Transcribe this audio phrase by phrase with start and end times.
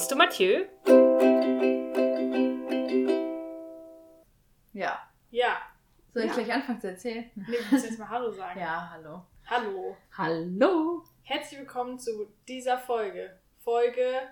[0.00, 0.64] Kennst du Mathieu?
[4.72, 4.98] Ja.
[5.30, 5.58] Ja.
[6.14, 6.34] Soll ich Ja.
[6.36, 7.30] gleich anfangen zu erzählen?
[7.34, 8.58] Nee, du musst jetzt mal Hallo sagen.
[8.58, 9.22] Ja, hallo.
[9.50, 9.94] Hallo.
[10.16, 11.04] Hallo.
[11.22, 13.38] Herzlich willkommen zu dieser Folge.
[13.58, 14.22] Folge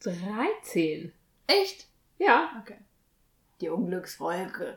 [0.00, 1.10] 13.
[1.46, 1.86] Echt?
[2.18, 2.50] Ja.
[2.60, 2.76] Okay.
[3.62, 4.76] Die Unglücksfolge.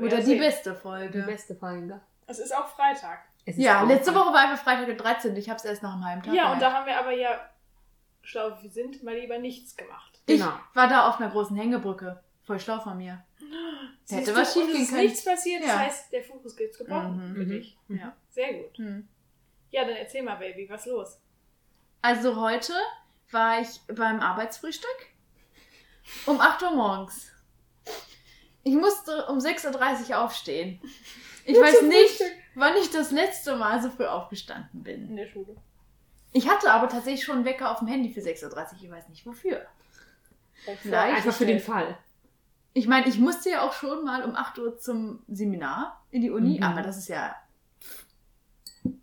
[0.00, 1.22] Oder die beste Die Folge.
[1.22, 2.00] beste Folge.
[2.26, 3.20] Es ist auch Freitag.
[3.46, 5.36] Es ist Ja, auch- letzte Woche war einfach Freitag der 13.
[5.36, 7.49] Ich habe es erst nach einem halben Tag Ja, und da haben wir aber ja,
[8.22, 10.20] schlau wie wir sind, mal lieber nichts gemacht.
[10.26, 10.52] Ich Genau.
[10.74, 12.22] war da auf einer großen Hängebrücke.
[12.44, 13.24] Voll schlau von mir.
[14.04, 15.02] Siehst Hätte was schief gehen ist können.
[15.02, 15.78] nichts passiert, das Ja.
[15.80, 17.34] heißt, der Fokus ist gebrochen Mhm.
[17.34, 17.48] für Mhm.
[17.50, 17.78] dich.
[17.88, 17.98] Mhm.
[17.98, 18.76] Ja, sehr gut.
[18.78, 19.08] Hm.
[19.70, 21.18] Ja, dann erzähl mal, Baby, was los?
[22.02, 22.72] Also heute
[23.30, 24.90] war ich beim Arbeitsfrühstück
[26.26, 27.30] um 8 Uhr morgens.
[28.62, 30.80] Ich musste um 6.30 Uhr aufstehen.
[31.44, 32.20] Ich weiß nicht,
[32.54, 35.08] wann ich das letzte Mal so früh aufgestanden bin.
[35.10, 35.56] In der Schule.
[36.32, 38.66] Ich hatte aber tatsächlich schon einen Wecker auf dem Handy für 6.30 Uhr.
[38.82, 39.62] Ich weiß nicht wofür.
[40.82, 41.16] Vielleicht.
[41.16, 41.96] Einfach für den Fall.
[42.72, 46.30] Ich meine, ich musste ja auch schon mal um 8 Uhr zum Seminar in die
[46.30, 46.62] Uni, Mhm.
[46.62, 47.34] aber das ist ja.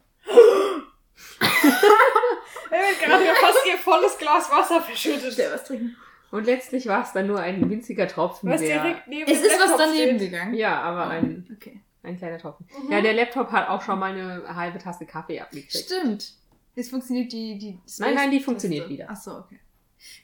[2.69, 5.33] Er gerade fast ihr volles Glas Wasser verschüttet.
[5.33, 5.95] Schnell was trinken.
[6.31, 8.49] Und letztlich war es dann nur ein winziger Tropfen.
[8.49, 10.31] Was der, direkt neben Es ist was daneben steht.
[10.31, 10.53] gegangen.
[10.53, 11.79] Ja, aber ein, Okay.
[12.03, 12.67] ein kleiner Tropfen.
[12.83, 12.91] Mhm.
[12.91, 15.73] Ja, der Laptop hat auch schon mal eine halbe Tasse Kaffee abgekriegt.
[15.73, 16.33] Stimmt.
[16.77, 17.57] Jetzt funktioniert die.
[17.57, 19.07] die Nein, nein, die funktioniert wieder.
[19.09, 19.59] Ach so, okay.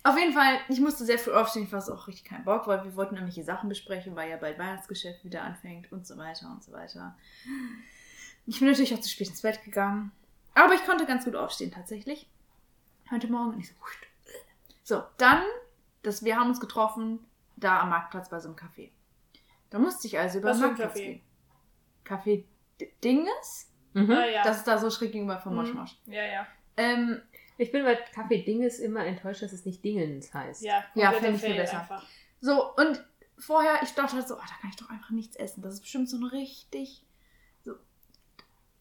[0.03, 1.63] Auf jeden Fall, ich musste sehr früh aufstehen.
[1.63, 4.37] Ich war so auch richtig keinen Bock, weil wir wollten irgendwelche Sachen besprechen, weil ja
[4.37, 7.17] bald Weihnachtsgeschäft wieder anfängt und so weiter und so weiter.
[8.45, 10.11] Ich bin natürlich auch zu spät ins Bett gegangen.
[10.53, 12.29] Aber ich konnte ganz gut aufstehen, tatsächlich.
[13.09, 13.53] Heute Morgen.
[13.55, 13.73] Und ich so.
[14.83, 15.41] So, dann,
[16.03, 17.17] das, wir haben uns getroffen,
[17.55, 18.91] da am Marktplatz bei so einem Café.
[19.71, 21.03] Da musste ich also über Was den Marktplatz Café?
[21.03, 21.21] gehen.
[22.05, 22.43] Café
[23.03, 23.72] Dinges?
[23.93, 24.11] Mhm.
[24.11, 24.43] Ah, ja.
[24.43, 25.59] Das ist da so schräg gegenüber von Mhm.
[25.59, 25.95] Moschmosch.
[26.07, 26.47] ja, ja.
[26.77, 27.21] Ähm,
[27.57, 30.63] Ich bin bei Kaffee Dinges immer enttäuscht, dass es nicht Dingens heißt.
[30.63, 31.81] Ja, Ja, fände ich viel besser.
[31.81, 32.03] Einfach.
[32.41, 33.03] So, und
[33.37, 35.61] vorher, ich dachte halt so, ah, da kann ich doch einfach nichts essen.
[35.61, 37.05] Das ist bestimmt so ein richtig
[37.63, 37.73] so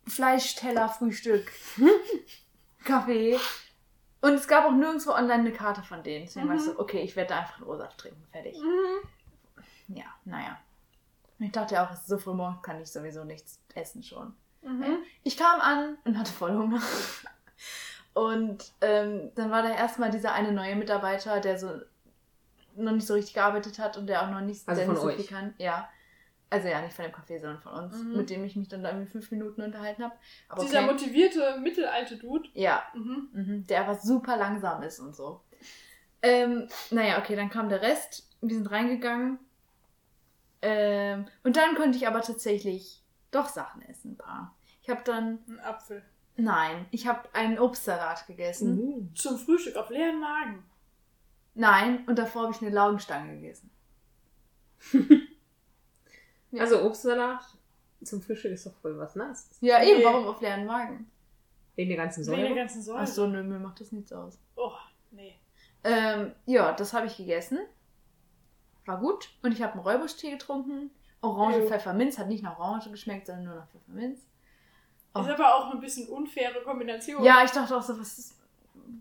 [0.07, 1.53] Fleischteller, Frühstück,
[2.85, 3.39] Kaffee.
[4.21, 6.25] Und es gab auch nirgendwo online eine Karte von denen.
[6.27, 6.67] Deswegen war ich Mhm.
[6.67, 8.25] so, okay, ich werde da einfach einen O-Saft trinken.
[8.33, 8.57] Fertig.
[8.59, 9.97] Mhm.
[9.97, 10.59] Ja, naja.
[11.39, 14.35] Ich dachte ja auch, es ist so früh morgens kann ich sowieso nichts essen schon.
[14.63, 14.99] Mhm.
[15.25, 16.81] Ich kam an und hatte voll Hunger.
[18.15, 21.81] Und ähm, dann war da erstmal dieser eine neue Mitarbeiter, der so
[22.75, 25.17] noch nicht so richtig gearbeitet hat und der auch noch nicht, Also nicht so euch?
[25.17, 25.55] viel kann.
[25.59, 25.89] Ja.
[26.51, 28.17] Also ja, nicht von dem Café, sondern von uns, Mhm.
[28.17, 30.15] mit dem ich mich dann da irgendwie fünf Minuten unterhalten habe.
[30.51, 30.93] Aber Dieser okay.
[30.93, 32.49] motivierte, mittelalte Dude.
[32.53, 33.29] Ja, Mhm.
[33.33, 35.41] mhm, der aber super langsam ist und so.
[36.21, 38.29] Ähm, naja, okay, dann kam der Rest.
[38.43, 39.39] Wir sind reingegangen.
[40.61, 43.02] Ähm, und dann konnte ich aber tatsächlich
[43.33, 44.55] doch Sachen essen, ein paar.
[44.83, 46.03] Ich habe dann, Ein Apfel.
[46.37, 48.77] nein, ich habe einen Obstsalat gegessen.
[48.77, 49.15] Mhm.
[49.17, 50.65] Zum Frühstück auf leeren Magen.
[51.55, 53.71] Nein, und davor habe ich eine Laugenstange gegessen.
[54.93, 55.01] Ja.
[56.61, 57.41] Also Obstsalat
[58.05, 59.49] zum Frühstück ist doch voll was Nice.
[59.61, 60.05] Ja, eben, Nee.
[60.05, 61.11] warum auf leeren Magen?
[61.77, 62.55] Wegen der ganzen Wegen der Säure.
[62.59, 62.99] ganzen Säure.
[63.01, 64.39] Achso, nö, mir macht das nichts aus.
[64.57, 64.73] Oh,
[65.13, 65.35] nee.
[65.85, 67.59] Ähm, ja, das habe ich gegessen.
[68.85, 69.31] War gut.
[69.43, 70.91] Und ich habe einen Räubusch-Tee getrunken.
[71.23, 71.67] Orange Jo.
[71.69, 72.19] Pfefferminz.
[72.19, 74.21] Hat nicht nach Orange geschmeckt, sondern nur nach Pfefferminz.
[75.15, 75.21] Oh.
[75.21, 77.23] Ist aber auch eine bisschen unfaire Kombination.
[77.25, 78.35] Ja, ich dachte auch so, was ist.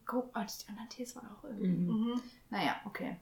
[0.05, 1.67] Guck, oh, die anderen Tees waren auch irgendwie.
[1.67, 2.11] Mhm.
[2.13, 2.21] Mhm.
[2.49, 3.17] Naja, okay.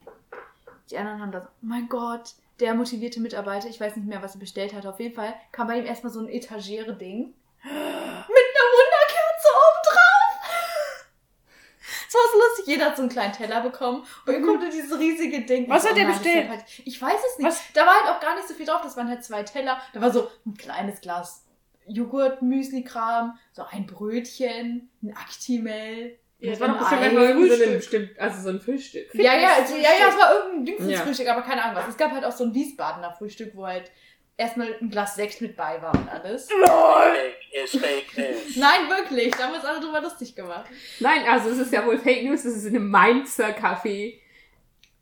[0.90, 1.44] Die anderen haben das.
[1.46, 4.86] Oh mein Gott, der motivierte Mitarbeiter, ich weiß nicht mehr, was er bestellt hat.
[4.86, 7.34] Auf jeden Fall kam bei ihm erstmal so ein Etagere-Ding.
[7.64, 11.06] Mit einer Wunderkerze oben drauf.
[12.06, 12.59] Das war so lustig.
[12.70, 14.46] Jeder hat so einen kleinen Teller bekommen und er Mhm.
[14.46, 15.68] konnte dieses riesige Ding.
[15.70, 16.50] Was hat Oh der nein, das bestellt?
[16.50, 17.48] Halt, ich weiß es nicht.
[17.48, 17.62] Was?
[17.74, 18.82] Da war halt auch gar nicht so viel drauf.
[18.84, 19.82] Das waren halt zwei Teller.
[19.94, 21.46] Da war so ein kleines Glas
[21.88, 26.20] Joghurt, Müsli-Kram, so ein Brötchen, ein Actimel.
[26.42, 27.06] Ja, Das war dann doch bestimmt Ei.
[27.08, 27.68] einfach irgend so Frühstück.
[27.68, 29.16] ein bestimmt, also so ein Frühstück.
[29.16, 31.34] Ja, ja, also, ja, ja, es war irgendein Dingsens-Frühstück, Ja.
[31.34, 31.88] aber keine Ahnung was.
[31.90, 33.92] Es gab halt auch so ein Wiesbadener Frühstück, wo halt
[34.40, 36.48] erstmal ein Glas Sekt mit bei war und alles.
[36.50, 38.56] Fake is fake news.
[38.56, 40.70] Nein, wirklich, da haben wir uns alle drüber lustig gemacht.
[41.00, 44.20] Nein, also es ist ja wohl Fake News, es ist in einem Mainzer Café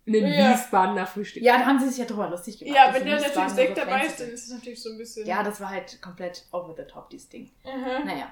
[0.08, 0.52] ein Ja.
[0.52, 1.44] Wiesbadener Frühstück.
[1.44, 2.76] Ja, da haben sie sich ja drüber lustig gemacht.
[2.76, 5.28] Ja, wenn der natürlich Sekt dabei ist, dann ist es natürlich so ein bisschen.
[5.28, 7.52] Ja, das war halt komplett over the top, dieses Ding.
[7.64, 8.06] Mhm.
[8.06, 8.32] Naja,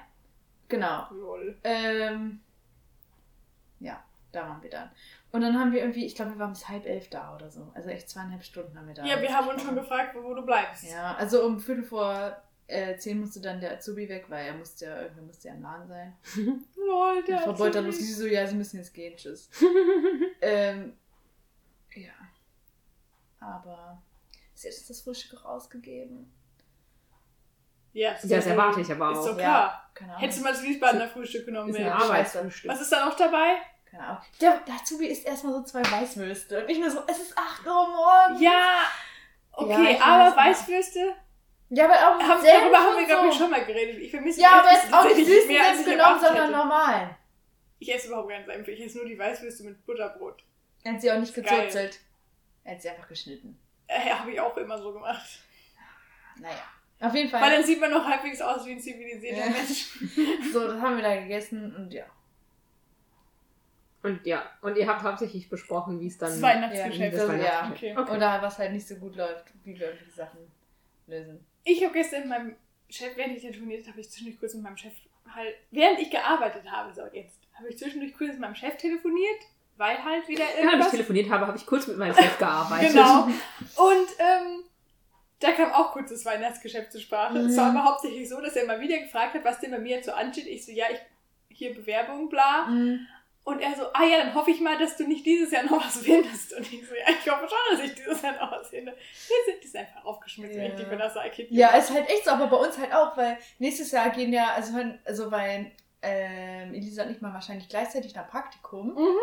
[0.68, 1.06] genau.
[1.10, 1.56] Lol.
[1.62, 2.40] Ähm,
[3.78, 4.02] ja,
[4.32, 4.90] da waren wir dann.
[5.36, 7.70] Und dann haben wir irgendwie, ich glaube, wir waren bis halb elf da oder so.
[7.74, 9.04] Also echt zweieinhalb Stunden haben wir da.
[9.04, 10.84] Ja, wir haben uns schon gefragt, wo du bleibst.
[10.84, 12.34] Ja, also um Viertel vor
[12.68, 15.60] äh, zehn musste dann der Azubi weg, weil er musste ja, irgendwie musste ja im
[15.60, 16.16] Laden sein.
[16.74, 19.50] Lol, Der Frau Beuter los, sie so, ja, sie müssen jetzt gehen, tschüss.
[20.40, 20.96] ähm,
[21.94, 22.12] ja.
[23.38, 24.02] Aber
[24.54, 26.32] sie hat uns das Frühstück auch ausgegeben.
[27.92, 29.26] Ja, Ja, das erwarte ich aber Ist auch.
[29.26, 29.90] doch klar.
[29.92, 30.22] Keine Ahnung.
[30.22, 31.94] Hättest du mal das Wiesbadener Frühstück genommen, Ist wäre.
[31.98, 33.56] Was ist da noch dabei?
[33.96, 34.22] Keine Ahnung.
[34.40, 36.62] Der, der Azubi isst erstmal so zwei Weißwürste.
[36.62, 38.40] Und ich nur so, es ist 8 Uhr morgens.
[38.40, 38.82] Ja, Ja,
[39.52, 41.14] okay, ich aber weiß, Weißwürste,
[41.70, 44.00] Ja, aber auch haben, darüber haben wir, glaube ich, schon mal geredet.
[44.02, 46.56] Ich vermisse Ja, aber jetzt auch nicht süßen Senf genommen, sondern hätte.
[46.56, 47.16] normal.
[47.78, 48.68] Ich esse überhaupt keinen Senf.
[48.68, 50.42] Ich esse nur die Weißwürste mit Butterbrot.
[50.82, 51.44] Er hat sie auch nicht Geil.
[51.44, 52.00] gezuzelt.
[52.64, 53.58] Er hat sie einfach geschnitten.
[53.86, 55.40] Äh, habe ich auch immer so gemacht.
[56.40, 56.62] Naja.
[57.00, 57.40] Auf jeden Fall.
[57.42, 59.50] Weil dann sieht man noch halbwegs aus wie ein zivilisierter Ja.
[59.50, 59.98] Mensch.
[60.52, 62.04] so, das haben wir da gegessen und ja.
[64.06, 66.30] Und ja, und ihr habt hauptsächlich besprochen, wie es dann.
[66.30, 67.16] Das Ja, Weihnachtsgeschäft.
[67.16, 67.70] das, ja.
[67.72, 67.94] Okay.
[67.96, 68.12] Okay.
[68.16, 70.38] Oder was halt nicht so gut läuft, wie wir irgendwelche Sachen
[71.06, 71.44] lösen.
[71.64, 72.56] Ich habe gestern mit meinem
[72.88, 74.92] Chef, während ich telefoniert habe, habe ich zwischendurch kurz mit meinem Chef
[75.34, 79.40] halt, während ich gearbeitet habe, so jetzt, habe ich zwischendurch kurz mit meinem Chef telefoniert,
[79.76, 80.90] weil halt wieder Während ich irgendwas.
[80.92, 82.92] telefoniert habe, habe ich kurz mit meinem Chef gearbeitet.
[82.92, 83.24] genau.
[83.76, 84.62] Und ähm,
[85.40, 87.38] da kam auch kurz das Weihnachtsgeschäft zur Sprache.
[87.38, 87.76] Es war Mhm.
[87.76, 90.12] aber hauptsächlich so, dass er mal wieder gefragt hat, was denn bei mir jetzt so
[90.12, 90.46] ansteht.
[90.46, 91.00] Ich so, ja, ich
[91.56, 92.66] hier Bewerbung, bla.
[92.68, 93.00] Mhm.
[93.46, 95.80] Und er so, ah ja, dann hoffe ich mal, dass du nicht dieses Jahr noch
[95.80, 96.52] was findest.
[96.52, 98.92] Und ich so, ja, ich hoffe schon, dass ich dieses Jahr noch was finde.
[98.92, 102.24] Die sind, die sind einfach aufgeschmissen, wenn ich die das Sidekick Ja, ist halt echt
[102.24, 104.72] so, aber bei uns halt auch, weil nächstes Jahr gehen ja, also,
[105.04, 105.70] also weil
[106.02, 108.94] ähm, Elisa und ich mal wahrscheinlich gleichzeitig nach Praktikum.
[108.94, 109.16] Mhm.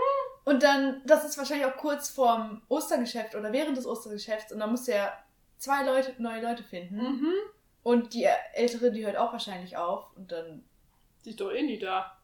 [0.46, 4.72] Und dann, das ist wahrscheinlich auch kurz vorm Ostergeschäft oder während des Ostergeschäfts und dann
[4.72, 5.12] musst du ja
[5.58, 6.96] zwei Leute, neue Leute finden.
[6.96, 7.34] Mhm.
[7.84, 10.64] Und die ältere, die hört auch wahrscheinlich auf und dann,
[11.26, 12.18] Die ist doch eh nie da.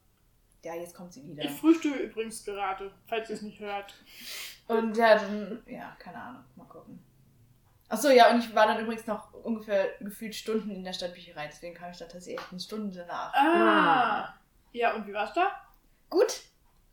[0.63, 1.43] Ja, jetzt kommt sie wieder.
[1.43, 3.93] Ich frühstücke übrigens gerade, falls ihr es nicht hört.
[4.67, 6.99] Und ja, dann, ja, keine Ahnung, mal gucken.
[7.87, 11.73] Achso, ja, und ich war dann übrigens noch ungefähr gefühlt Stunden in der Stadtbücherei, deswegen
[11.73, 13.33] kam ich da tatsächlich echt eine Stunde danach.
[13.33, 14.35] Ah.
[14.73, 15.51] Ja, und wie war's da?
[16.09, 16.43] Gut,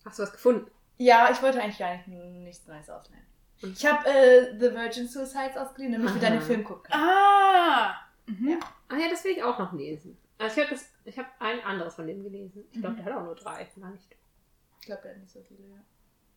[0.07, 0.71] Hast du was gefunden?
[0.99, 3.27] Ja, ich wollte eigentlich gar nicht, nichts Neues ausleihen.
[3.61, 6.47] Ich habe äh, The Virgin Suicides ausgeliehen, damit wir dann den Aha.
[6.47, 7.03] Film gucken können.
[7.03, 7.97] Ah.
[8.27, 8.51] Mhm.
[8.51, 8.59] Ja.
[8.89, 10.17] Ah ja, das will ich auch noch lesen.
[10.39, 12.65] Also ich habe das, ich habe ein anderes von dem gelesen.
[12.73, 13.05] Ich glaube, Mhm.
[13.05, 14.15] der hat auch nur drei, gar nicht.
[14.81, 15.79] Ich glaube, der hat nicht so viele, ja.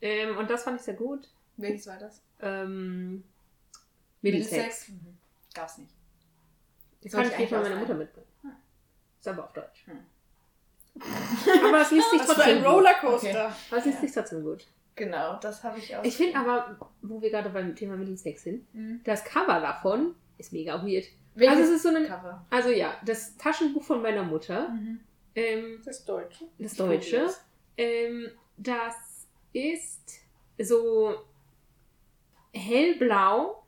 [0.02, 1.28] Ähm, und das fand ich sehr gut.
[1.58, 2.22] Welches war das?
[2.40, 3.24] Ähm,
[4.22, 4.90] Middlesex.
[4.90, 5.18] Mhm.
[5.54, 5.94] Gab's nicht.
[7.04, 8.28] Die Soll kann ich ich nicht mal meiner Mutter mitbringen.
[9.20, 9.86] Ist aber auf Deutsch.
[9.86, 10.00] Hm.
[11.68, 12.72] aber es liest sich trotzdem ein gut.
[12.74, 13.46] Rollercoaster.
[13.70, 14.02] Aber es liest Ja.
[14.02, 14.68] sich trotzdem gut.
[14.96, 16.04] Genau, das habe ich auch.
[16.04, 19.02] Ich finde aber, wo wir gerade beim Thema Middlesex sind, Mhm.
[19.04, 21.06] das Cover davon ist mega weird.
[21.40, 22.46] Welches Also es ist so ein, Cover?
[22.50, 25.00] also ja, das Taschenbuch von meiner Mutter, Mhm.
[25.36, 26.46] ähm, Das Deutsche.
[26.58, 27.30] das Deutsche,
[27.78, 28.96] ähm, das
[29.54, 30.20] ist
[30.62, 31.16] so
[32.54, 33.64] hellblau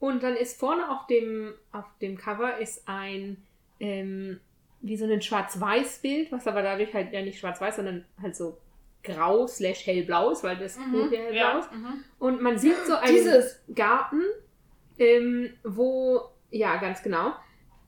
[0.00, 3.42] und dann ist vorne auf dem, auf dem Cover ist ein,
[3.80, 4.40] ähm,
[4.80, 8.58] wie so ein Schwarz-Weiß-Bild, was aber dadurch halt ja nicht schwarz-weiß, sondern halt so
[9.02, 11.72] grau slash hellblau ist, weil das Buch ja hellblau ist.
[11.72, 12.04] Mhm.
[12.18, 13.60] Und man sieht so einen Dieses.
[13.74, 14.22] Garten,
[14.98, 16.22] ähm, wo,
[16.54, 17.32] ja, ganz genau,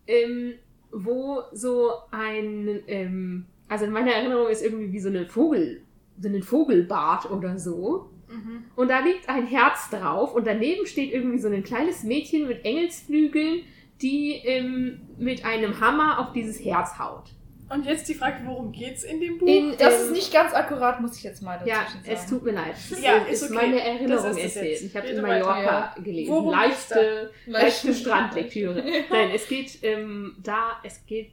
[0.06, 0.54] ähm,
[0.90, 5.82] wo so ein, ähm, also in meiner Erinnerung ist irgendwie wie so eine Vogel,
[6.20, 8.10] so ein Vogelbart oder so.
[8.28, 8.64] Mhm.
[8.74, 12.64] Und da liegt ein Herz drauf und daneben steht irgendwie so ein kleines Mädchen mit
[12.64, 13.62] Engelsflügeln,
[14.02, 17.35] die ähm, mit einem Hammer auf dieses Herz haut.
[17.68, 19.48] Und jetzt die Frage, worum geht's in dem Buch?
[19.48, 22.04] In, Das ähm, ist nicht ganz akkurat, muss ich jetzt mal dazwischen Ja, sagen.
[22.06, 22.74] es tut mir leid.
[22.90, 23.54] Das Ja, ist, ist okay.
[23.54, 24.82] meine Erinnerung Das ist es erzählt.
[24.82, 25.56] Ich habe in Mallorca
[25.94, 26.32] weiter, gelesen.
[26.32, 28.84] Worum leichte, leichte Leicht- Strandlektüre.
[29.10, 31.32] Nein, es geht ähm, da, es geht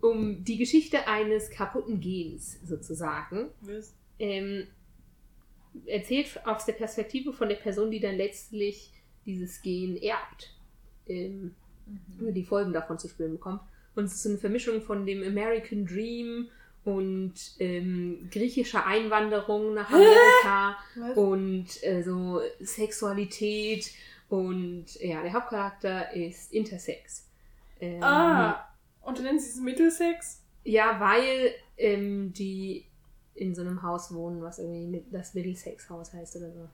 [0.00, 3.50] um die Geschichte eines kaputten Gens sozusagen.
[3.60, 3.94] Was?
[4.18, 4.66] Ähm,
[5.86, 8.90] erzählt aus der Perspektive von der Person, die dann letztlich
[9.26, 10.54] dieses Gen erbt.
[11.06, 11.54] Ähm,
[11.86, 12.18] Mhm.
[12.18, 13.60] über die Folgen davon zu spüren bekommt.
[13.94, 16.48] Und es ist so eine Vermischung von dem American Dream
[16.84, 21.16] und ähm, griechischer Einwanderung nach Amerika Was?
[21.16, 23.90] und äh, so Sexualität
[24.28, 27.26] und ja, der Hauptcharakter ist Intersex.
[27.80, 28.68] Ähm, Ah.
[29.02, 30.42] Und nennen sie es Mittelsex?
[30.64, 32.86] Ja, weil ähm, die
[33.34, 36.68] in so einem Haus wohnen, was irgendwie das Middlesex-Haus heißt oder so.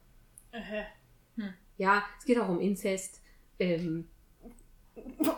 [0.53, 0.85] Äh.
[1.77, 3.21] Ja, es geht auch um Inzest.
[3.59, 4.09] Ähm,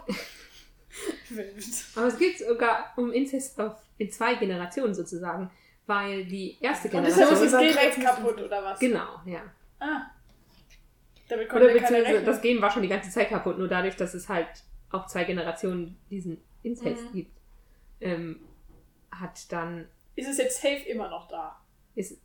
[1.31, 1.65] Wild.
[1.97, 5.51] aber es geht sogar um Inzest auf, in zwei Generationen sozusagen,
[5.87, 7.45] weil die erste Und das Generation.
[7.47, 8.79] ist das Gen kaputt, oder was?
[8.79, 9.43] Genau, ja.
[9.81, 10.07] Ah.
[11.29, 14.15] Damit konnte Oder beziehungsweise das Gen war schon die ganze Zeit kaputt, nur dadurch, dass
[14.15, 14.49] es halt
[14.91, 17.13] auch zwei Generationen diesen Inzest Mhm.
[17.13, 17.37] gibt,
[18.01, 18.41] ähm,
[19.11, 21.59] hat dann, Ist es jetzt safe immer noch da?
[21.95, 22.19] ist,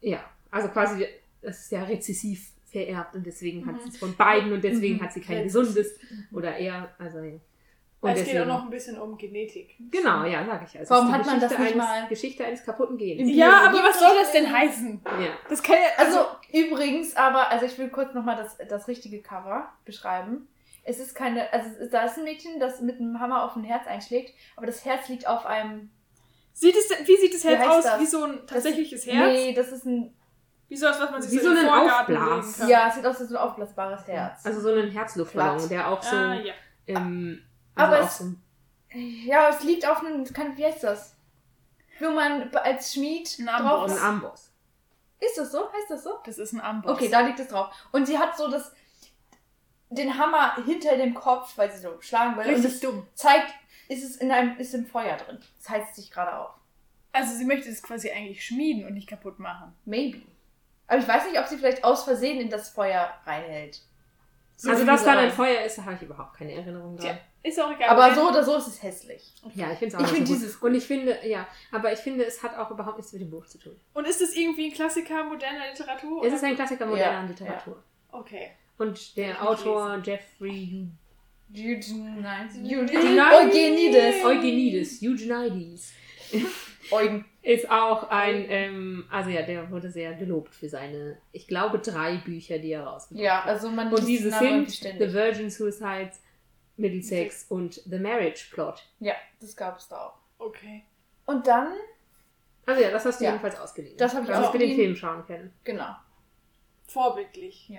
[0.00, 1.06] ja, also quasi,
[1.40, 3.80] es ist ja rezessiv vererbt und deswegen hat Mhm.
[3.80, 5.02] sie es von beiden und deswegen Mhm.
[5.02, 5.94] hat sie kein gesundes
[6.32, 7.38] oder eher, also ja.
[8.02, 9.76] Und es geht auch deswegen- noch ein bisschen um Genetik.
[9.90, 10.78] Genau, ja, sag ich.
[10.78, 13.30] Also Warum hat man das nicht eines, mal- Geschichte eines kaputten Gens.
[13.30, 15.00] Ja, aber was soll das denn heißen?
[15.20, 15.28] Ja.
[15.48, 16.04] Das kann ja.
[16.04, 16.18] Also,
[16.52, 20.48] übrigens, aber, also ich will kurz nochmal das, das richtige Cover beschreiben.
[20.84, 23.86] Es ist keine, also da ist ein Mädchen, das mit einem Hammer auf ein Herz
[23.86, 25.90] einschlägt, aber das Herz liegt auf einem
[26.54, 27.84] Sieht es, denn- wie sieht das Wie Herz heißt aus?
[27.84, 28.00] das?
[28.00, 29.32] Wie so ein Das- tatsächliches Herz?
[29.32, 30.12] Nee, das ist ein.
[30.68, 32.62] Wie sowas, was man sich Wie so, so ein Aufblas.
[32.68, 34.44] Ja, es sieht aus wie so ein aufblasbares Herz.
[34.44, 36.16] Also so einen Herzluftballon, der auch so.
[36.16, 36.52] Ah, ja.
[36.88, 37.42] ähm,
[37.74, 38.32] also auch es- so
[38.98, 40.24] Ja, es liegt auf einem.
[40.32, 41.14] Kann, wie heißt das?
[42.00, 43.92] Wo man als Schmied Ein drauf Amboss.
[43.92, 44.50] ein Amboss.
[45.20, 45.72] Ist das so?
[45.72, 46.18] Heißt das so?
[46.24, 46.92] Das ist ein Amboss.
[46.92, 47.72] Okay, da liegt es drauf.
[47.92, 48.72] Und sie hat so das.
[49.90, 52.46] Den Hammer hinter dem Kopf, weil sie so schlagen will.
[52.46, 53.06] Und Richtig es dumm.
[53.14, 53.52] zeigt,
[53.88, 55.38] ist es in einem, ist im Feuer drin.
[55.60, 56.50] Es heizt sich gerade auf.
[57.12, 59.74] Also sie möchte es quasi eigentlich schmieden und nicht kaputt machen.
[59.84, 60.22] Maybe.
[60.86, 63.82] Aber ich weiß nicht, ob sie vielleicht aus Versehen in das Feuer reinhält.
[64.56, 65.30] So also, dass da ein.
[65.30, 67.06] Feuer ist, da habe ich überhaupt keine Erinnerung dran.
[67.06, 67.88] Tja, ist auch egal.
[67.88, 69.32] Aber so oder so ist es hässlich.
[69.54, 70.42] Ja, ich finde es auch Ich nicht find so gut.
[70.42, 73.30] dieses Und ich finde, ja, aber ich finde, es hat auch überhaupt nichts mit dem
[73.30, 73.74] Buch zu tun.
[73.94, 76.24] Und ist es irgendwie ein Klassiker moderner Literatur?
[76.24, 77.82] Es ist ein Klassiker moderner Ja, Literatur.
[78.12, 78.50] Okay.
[78.78, 80.88] Und der Autor Jeffrey
[81.54, 85.02] Eugen, nein, Eugenides, Eugenides.
[85.02, 85.92] Eugenides, Eugenides
[86.92, 87.24] Eugen.
[87.42, 92.16] ist auch ein, ähm, also ja, der wurde sehr gelobt für seine, ich glaube, drei
[92.18, 93.48] Bücher, die er rausgebracht Ja, hat.
[93.48, 95.08] also man Und diese sind ständig.
[95.08, 96.20] The Virgin Suicides,
[96.76, 98.86] Middlesex und The Marriage Plot.
[99.00, 100.14] Ja, das gab es da auch.
[100.38, 100.84] Okay.
[101.26, 101.72] Und dann,
[102.66, 103.30] Also ja, das hast du Ja.
[103.30, 103.96] jedenfalls ausgeliehen.
[103.96, 104.74] Das hab ich Du hast wir den.
[104.76, 105.52] Film schauen können.
[105.64, 105.94] genau.
[106.86, 107.72] Vorbildlich.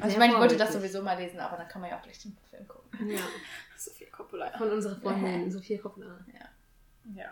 [0.00, 2.02] Also ich meine, ich wollte das sowieso mal lesen, aber dann kann man ja auch
[2.02, 3.10] gleich den Film gucken.
[3.10, 3.18] Ja.
[3.76, 4.50] Sophia Coppola.
[4.56, 6.18] Von unserer Freundin Sophia Koppler.
[7.14, 7.30] Ja.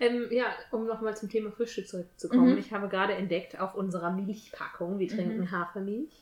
[0.00, 2.52] Ähm, ja, um nochmal zum Thema Frühstück zurückzukommen.
[2.52, 2.58] Mhm.
[2.58, 5.50] Ich habe gerade entdeckt auf unserer Milchpackung, wir trinken Mhm.
[5.50, 6.12] Hafermilch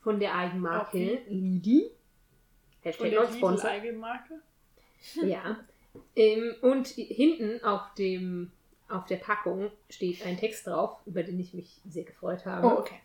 [0.00, 1.20] von der Eigenmarke Okay.
[1.28, 1.62] Und
[2.82, 3.70] Hashtag der Lidl sponsored.
[3.72, 4.34] Eigenmarke?
[5.22, 5.58] Ja.
[6.16, 8.50] Ähm, und hinten auf dem
[8.88, 12.66] auf der Packung steht ein Text drauf, über den ich mich sehr gefreut habe.
[12.66, 12.96] Oh, okay.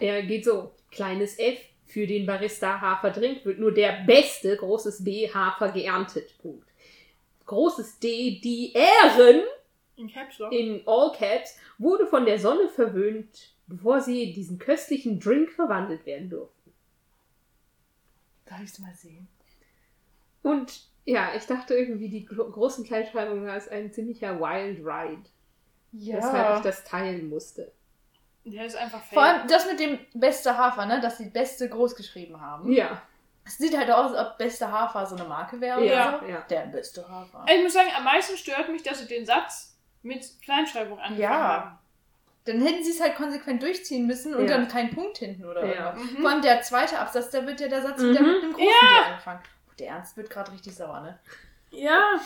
[0.00, 5.28] Er geht so: Kleines F für den Barista Haferdrink wird nur der beste, großes B
[5.32, 6.36] Hafer geerntet.
[6.40, 6.68] Punkt.
[7.46, 9.42] Großes D, die Ähren
[9.96, 10.52] In Caps Lock?
[10.52, 16.06] in All Caps wurde von der Sonne verwöhnt, bevor sie in diesen köstlichen Drink verwandelt
[16.06, 16.72] werden durften.
[18.46, 19.26] Darf ich es mal sehen?
[20.42, 25.22] Und ja, ich dachte irgendwie, die gro großen Kleinschreibungen war es ein ziemlicher Wild Ride.
[25.92, 26.16] Ja.
[26.16, 27.70] weshalb ich das teilen musste.
[28.44, 29.14] Der ist einfach fake.
[29.14, 31.00] Vor allem das mit dem beste Hafer, ne?
[31.00, 32.70] Dass sie beste groß geschrieben haben.
[32.72, 33.00] Ja,
[33.46, 36.26] Es sieht halt aus, als ob beste Hafer so eine Marke wäre Ja, oder so.
[36.32, 36.40] ja.
[36.48, 37.44] Der beste Hafer.
[37.54, 41.30] ich muss sagen, am meisten stört mich, dass sie den Satz mit Kleinschreibung angefangen Ja.
[41.38, 41.78] haben.
[42.46, 44.56] Dann hätten sie es halt konsequent durchziehen müssen und Ja.
[44.56, 45.92] dann keinen Punkt hinten oder Ja.
[45.92, 46.10] irgendwas.
[46.12, 46.20] Mhm.
[46.22, 48.10] Vor allem der zweite Absatz, da wird ja der Satz Mhm.
[48.10, 49.02] wieder mit einem großen Ja.
[49.04, 49.40] D angefangen.
[49.68, 51.18] Oh, der Ernst wird gerade richtig sauer, ne?
[51.70, 52.20] Ja.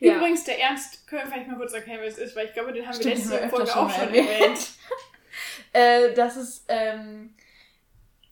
[0.00, 2.72] Übrigens, der Ernst, können wir vielleicht mal kurz erklären, wer es ist, weil ich glaube,
[2.72, 4.58] den haben Stimmt, wir letzte Folge auch schon erwähnt.
[5.72, 7.34] Äh, das ist ähm,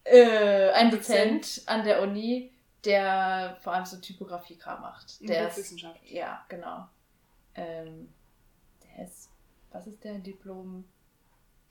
[0.05, 2.51] äh, ein Dozent an der Uni,
[2.83, 5.27] der vor allem so Typografie-Kram macht.
[5.27, 6.87] Der ist, ja, genau.
[7.55, 8.13] Ähm,
[8.83, 9.29] der ist,
[9.71, 10.19] was ist der?
[10.19, 10.85] Diplom?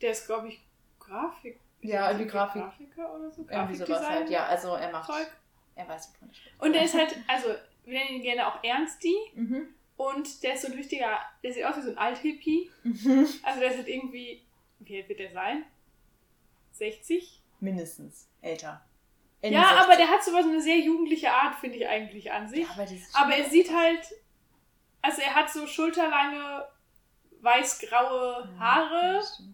[0.01, 0.61] Der ist, glaube ich,
[0.99, 1.61] Grafik.
[1.81, 2.63] Ja, irgendwie Grafik.
[2.63, 3.47] Grafiker oder so.
[3.49, 4.31] Irgendwie sowas halt.
[4.31, 5.29] Ja, also er macht, Zeug.
[5.77, 6.63] er weiß, wovon er spricht.
[6.63, 7.49] Und der ist halt, also,
[7.85, 9.15] wir nennen ihn gerne auch Ernsti.
[9.35, 9.69] Mhm.
[9.97, 12.71] Und der ist so ein richtiger, der sieht aus wie so ein Alt-Hippie.
[12.83, 13.29] Mhm.
[13.43, 14.43] Also der ist halt irgendwie,
[14.81, 15.65] wie alt wird der sein?
[16.73, 17.41] 60?
[17.65, 18.85] Mindestens älter.
[19.41, 19.85] Ende Ja, 60.
[19.85, 22.61] aber der hat sowas, eine sehr jugendliche Art, finde ich eigentlich an sich.
[22.61, 24.07] Ja, aber, Aber er sieht halt,
[25.03, 26.67] also er hat so schulterlange,
[27.41, 29.21] weiß-graue Haare.
[29.21, 29.45] Ja.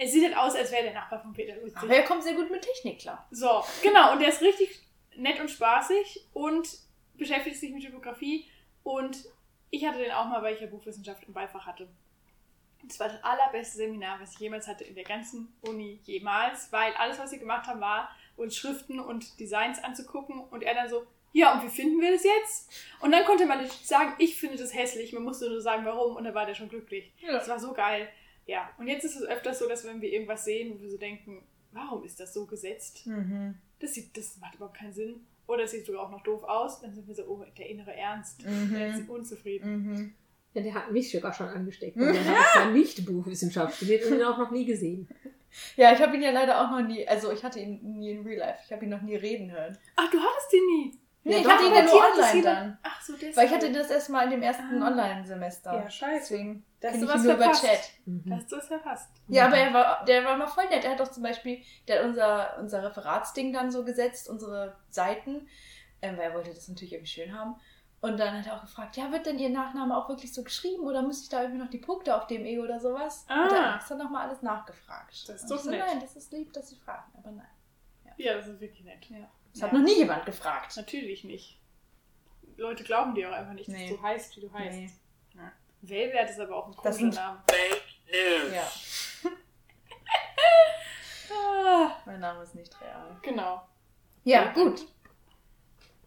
[0.00, 1.82] Er sieht halt aus, als wäre der Nachbar von Peter Lustig.
[1.82, 3.26] Aber er kommt sehr gut mit Technik klar.
[3.30, 4.12] So, genau.
[4.12, 4.80] Und der ist richtig
[5.16, 6.68] nett und spaßig und
[7.14, 8.48] beschäftigt sich mit Typografie.
[8.84, 9.24] Und
[9.70, 11.88] ich hatte den auch mal, weil ich ja Buchwissenschaft im Beifach hatte.
[12.86, 16.92] Das war das allerbeste Seminar, was ich jemals hatte in der ganzen Uni jemals, weil
[16.94, 21.06] alles, was wir gemacht haben, war, uns Schriften und Designs anzugucken und er dann so,
[21.32, 22.72] ja, und wie finden wir das jetzt?
[23.00, 26.16] Und dann konnte man nicht sagen, ich finde das hässlich, man musste nur sagen, warum,
[26.16, 27.12] und dann war der schon glücklich.
[27.26, 28.08] Das war so geil.
[28.46, 30.96] Ja, und jetzt ist es öfters so, dass wenn wir irgendwas sehen, wo wir so
[30.96, 33.06] denken, warum ist das so gesetzt?
[33.06, 33.56] Mhm.
[33.78, 35.26] Das, sieht, das macht überhaupt keinen Sinn.
[35.46, 36.80] Oder es sieht sogar auch noch doof aus.
[36.80, 38.44] Dann sind wir so, oh, der innere Ernst.
[38.44, 38.74] Mhm.
[38.74, 39.70] Der ist unzufrieden.
[39.70, 40.14] Mhm.
[40.54, 41.96] Ja, der hat mich sogar schon angesteckt.
[41.98, 45.08] Und der hat zwar nicht Buchwissenschaft studiert und ihn auch noch nie gesehen.
[45.76, 48.22] Ja, ich habe ihn ja leider auch noch nie, also ich hatte ihn nie in
[48.22, 48.60] Real Life.
[48.66, 49.76] Ich habe ihn noch nie reden hören.
[49.96, 50.98] Ach, du hattest den nie.
[51.24, 52.78] Nee, Ja, ich doch, hatte ihn ja nur das online dann.
[52.82, 53.36] Ach so, deshalb.
[53.36, 54.86] Weil ich hatte das erstmal in dem ersten Ah.
[54.88, 55.72] Online-Semester.
[55.74, 56.20] Ja, scheiße.
[56.32, 57.52] Deswegen Da hast kenne du ich was ihn nur über.
[57.52, 57.90] Chat.
[58.06, 58.22] Mhm.
[58.26, 59.10] Da hast du es verpasst.
[59.28, 60.84] Ja, aber er war, der war mal voll nett.
[60.84, 65.48] Er hat doch zum Beispiel, der hat unser, unser Referatsding dann so gesetzt, unsere Seiten,
[66.02, 67.56] ähm, weil er wollte das natürlich irgendwie schön haben.
[68.00, 70.84] Und dann hat er auch gefragt, ja, wird denn Ihr Nachname auch wirklich so geschrieben
[70.84, 73.24] oder muss ich da irgendwie noch die Punkte auf dem E oder sowas?
[73.28, 73.44] Ah.
[73.46, 75.28] Hat er extra nochmal alles nachgefragt.
[75.28, 75.80] Das ist doch so, nett.
[75.84, 77.48] Nein, das ist lieb, dass Sie fragen, aber nein.
[78.16, 79.04] Ja, das ist wirklich nett.
[79.10, 79.28] Ja.
[79.52, 79.66] Das Ja.
[79.66, 80.76] hat noch nie jemand gefragt.
[80.76, 81.58] Natürlich nicht.
[82.56, 83.88] Leute glauben dir auch einfach nicht, dass Nee.
[83.90, 84.76] du heißt, wie du heißt.
[84.76, 84.90] Nee.
[85.82, 87.42] Velvet ist aber auch ein Das komischer sind- Name.
[87.48, 88.52] Fake news.
[88.54, 89.30] Ja,
[91.32, 93.16] Ah, mein Name ist nicht real.
[93.22, 93.62] genau.
[94.24, 94.86] Ja, gut.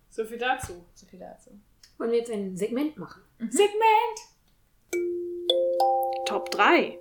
[0.10, 0.86] So viel dazu.
[0.94, 1.52] So viel dazu.
[2.02, 3.22] Wollen wir jetzt ein Segment machen?
[3.38, 4.18] Segment!
[6.26, 6.98] Top 3.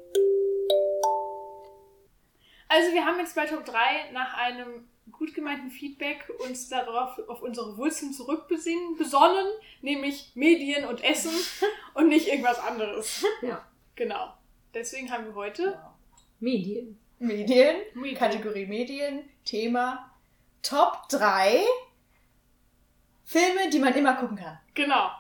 [2.69, 7.41] Also wir haben jetzt bei Top 3 nach einem gut gemeinten Feedback uns darauf auf
[7.41, 9.47] unsere Wurzeln zurückbesinnen, besonnen,
[9.81, 11.33] nämlich Medien und Essen
[11.95, 13.25] und nicht irgendwas anderes.
[13.41, 13.67] Ja.
[13.95, 14.35] Genau.
[14.75, 15.81] Deswegen haben wir heute
[16.41, 17.01] Medien.
[17.19, 18.19] Medien, Medien.
[18.19, 20.13] Kategorie Medien, Thema
[20.61, 21.65] Top 3
[23.31, 24.59] Filme, die man immer gucken kann.
[24.75, 25.11] Genau.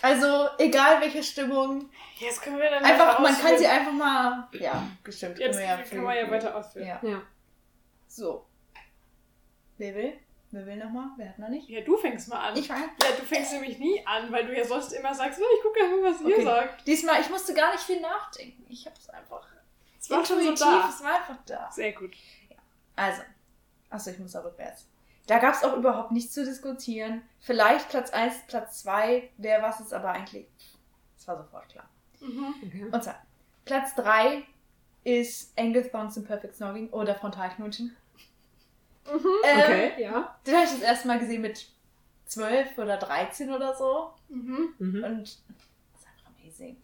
[0.00, 4.82] Also, egal welche Stimmung, Jetzt können wir dann einfach, man kann sie einfach mal, ja,
[5.04, 5.38] gestimmt.
[5.38, 6.86] Jetzt können wir kann für- man ja weiter ausführen.
[6.88, 6.98] Ja.
[7.02, 7.22] Ja.
[8.08, 8.46] So.
[9.76, 10.18] Wer will?
[10.50, 11.08] Wer will nochmal?
[11.16, 11.68] Wer hat noch nicht?
[11.68, 12.56] Ja, du fängst mal an.
[12.56, 12.84] Ich fange.
[13.02, 15.80] ja, du fängst nämlich nie an, weil du ja sonst immer sagst, so, ich gucke
[15.82, 16.44] einfach, was ihr Okay.
[16.44, 16.86] sagt.
[16.86, 18.64] Diesmal, ich musste gar nicht viel nachdenken.
[18.70, 19.46] Ich hab's einfach
[19.98, 20.88] Es war schon so da.
[20.88, 21.70] es war einfach da.
[21.70, 22.14] Sehr gut.
[22.96, 23.22] Also,
[23.90, 24.86] achso, ich muss auch rückwärts.
[25.26, 27.22] Da gab es auch überhaupt nichts zu diskutieren.
[27.40, 30.46] Vielleicht Platz 1, Platz 2, wer was ist aber eigentlich.
[31.16, 31.88] Es war sofort klar.
[32.20, 32.54] Mhm.
[32.66, 32.84] Okay.
[32.90, 33.22] Und zwar,
[33.64, 34.42] Platz 3
[35.04, 37.96] ist Anglethorns in Perfect Snogging oder Frontalknutschen.
[39.06, 39.26] Mhm.
[39.44, 40.36] Ähm, Okay, ja.
[40.46, 41.68] Den habe ich das erste Mal gesehen mit
[42.26, 44.12] 12 oder 13 oder so.
[44.28, 44.74] Mhm.
[44.78, 45.04] Mhm.
[45.04, 46.76] Und das ist einfach amazing.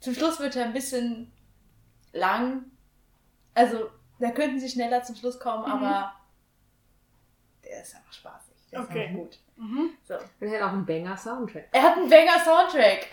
[0.00, 1.30] Zum Schluss wird er ein bisschen
[2.12, 2.64] lang.
[3.54, 5.72] Also, da könnten sie schneller zum Schluss kommen, Mhm.
[5.84, 6.12] aber
[7.82, 8.54] ist einfach spaßig.
[8.70, 9.10] Der ist Okay.
[9.14, 9.38] gut.
[9.56, 9.90] Mhm.
[10.02, 10.14] So.
[10.14, 11.68] Und er hat auch einen Banger-Soundtrack.
[11.72, 13.06] Er hat einen Banger-Soundtrack.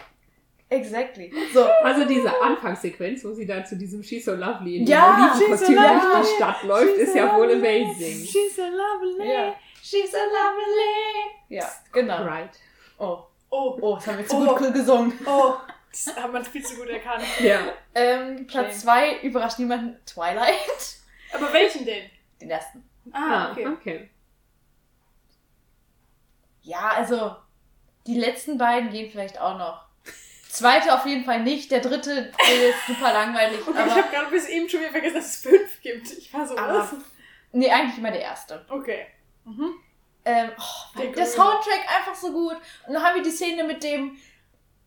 [0.72, 1.34] Exactly.
[1.54, 1.66] So.
[1.84, 5.68] Also diese Anfangssequenz, wo sie da zu diesem She's So Lovely in Ja, dem Olivenkostüm
[5.68, 8.26] She's so durch die Stadt läuft, She's ist ja wohl amazing.
[8.26, 9.32] She's so lovely.
[9.32, 9.56] Ja.
[9.82, 11.32] She's so lovely.
[11.50, 12.24] Ja, genau.
[12.24, 12.52] Right.
[13.00, 14.56] Oh, Oh, oh, das haben wir zu Oh.
[14.56, 15.14] gut gesungen.
[15.26, 15.54] oh.
[15.92, 17.24] Das hat man viel zu gut erkannt.
[17.40, 17.62] Ja.
[17.96, 19.98] Ähm, Platz 2 überrascht niemanden.
[20.06, 20.98] Twilight.
[21.34, 22.04] Aber welchen denn?
[22.40, 22.88] Den ersten.
[23.12, 23.66] Ah, okay.
[23.68, 24.10] okay.
[26.70, 27.36] Ja, also
[28.06, 29.86] die letzten beiden gehen vielleicht auch noch.
[30.50, 31.72] Zweite auf jeden Fall nicht.
[31.72, 33.60] Der dritte ist super langweilig.
[33.62, 36.12] Okay, ich aber, habe gerade bis eben schon wieder vergessen, dass es fünf gibt.
[36.12, 36.94] Ich war so, aber was?
[37.54, 38.64] nee, eigentlich immer der erste.
[38.70, 39.08] Okay.
[39.46, 39.74] Mhm.
[40.26, 41.26] Ähm, oh, Der der.
[41.26, 42.58] Soundtrack einfach so gut.
[42.86, 44.18] Und dann haben wir die Szene mit dem,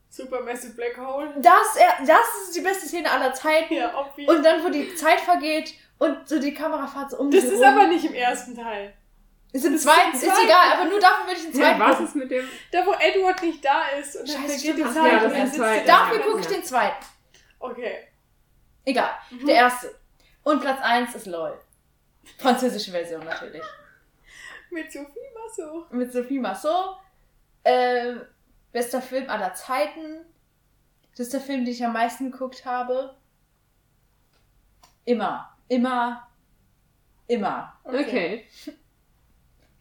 [0.09, 1.35] Supermassive Black Hole.
[1.39, 3.75] das, das ist die beste Szene aller Zeiten.
[3.75, 4.29] Ja, obvi.
[4.29, 7.55] Und dann, wo die Zeit vergeht und so die Kamera fährt so um das ist
[7.55, 7.65] rum.
[7.65, 8.95] aber nicht im ersten Teil.
[9.53, 11.81] Ist im das ist zweiten, ist egal, aber nur dafür würde ich den Ja, zweiten
[11.81, 12.07] was gucken.
[12.07, 12.49] ist mit dem...
[12.71, 14.79] Da, wo Edward nicht da ist und dann Scheiße, vergeht stimmt.
[14.79, 15.13] die Ach Zeit.
[15.13, 16.25] ja, das dann ist sitzt zwei- die Dafür da.
[16.25, 17.07] gucke ich den zweiten.
[17.59, 18.09] Okay.
[18.85, 19.47] Egal, Mhm.
[19.47, 19.95] der erste.
[20.43, 21.61] Und Platz 1 ist LOL.
[22.39, 23.63] Französische Version natürlich.
[24.71, 25.87] Mit Sophie Masso.
[25.91, 26.97] Mit Sophie Massot.
[27.63, 28.15] Äh,
[28.73, 30.25] bester Film aller Zeiten.
[31.11, 33.15] Das ist der Film, den ich am meisten geguckt habe.
[35.05, 35.55] Immer.
[35.69, 36.27] Immer.
[37.27, 37.79] Immer.
[37.85, 38.49] Okay.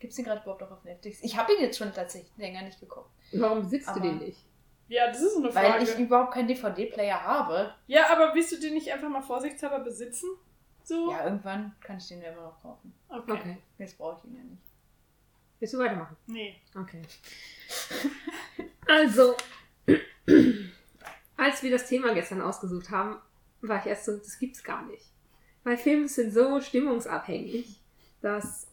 [0.02, 1.20] Gibt's den gerade überhaupt noch auf Netflix?
[1.24, 3.10] Ich habe ihn jetzt schon tatsächlich länger nicht geguckt.
[3.34, 4.40] Warum besitzt Aber- du den nicht?
[4.88, 5.70] Ja, das ist eine Frage.
[5.70, 7.74] Weil ich überhaupt keinen DVD-Player habe.
[7.88, 10.28] ja, aber willst du den nicht einfach mal vorsichtshalber besitzen?
[10.84, 11.12] So?
[11.12, 12.94] Ja, irgendwann kann ich den ja immer noch kaufen.
[13.08, 13.32] Okay.
[13.32, 13.58] Okay.
[13.78, 14.64] Jetzt brauche ich ihn ja nicht.
[15.60, 16.18] Willst du weitermachen?
[16.28, 16.56] Nee.
[16.76, 17.02] Okay.
[18.88, 19.36] Also,
[21.38, 23.20] als wir das Thema gestern ausgesucht haben,
[23.62, 25.06] war ich erst so, das gibt's gar nicht.
[25.64, 27.80] Weil Filme sind so stimmungsabhängig,
[28.22, 28.68] dass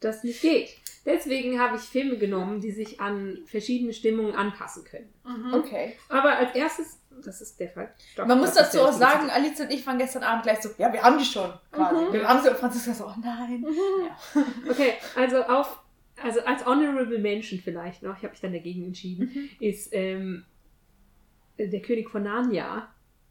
[0.00, 0.70] das nicht geht.
[1.06, 5.08] Deswegen habe ich Filme genommen, die sich an verschiedene Stimmungen anpassen können.
[5.24, 5.54] Mhm.
[5.54, 5.96] Okay.
[6.10, 7.94] Aber als erstes, das ist der Fall.
[8.12, 10.92] Stopp, Man muss dazu auch sagen, Alice und ich waren gestern Abend gleich so, ja,
[10.92, 11.50] wir haben die schon.
[11.72, 12.04] Quasi.
[12.06, 12.12] Mhm.
[12.12, 13.64] Wir haben sie und Franziska so, oh nein.
[14.34, 14.44] Ja.
[14.70, 15.82] Okay, also auf,
[16.22, 19.48] also als Honorable Mention vielleicht noch, ich habe mich dann dagegen entschieden, Mhm.
[19.60, 20.44] ist ähm,
[21.58, 22.88] der König von Narnia,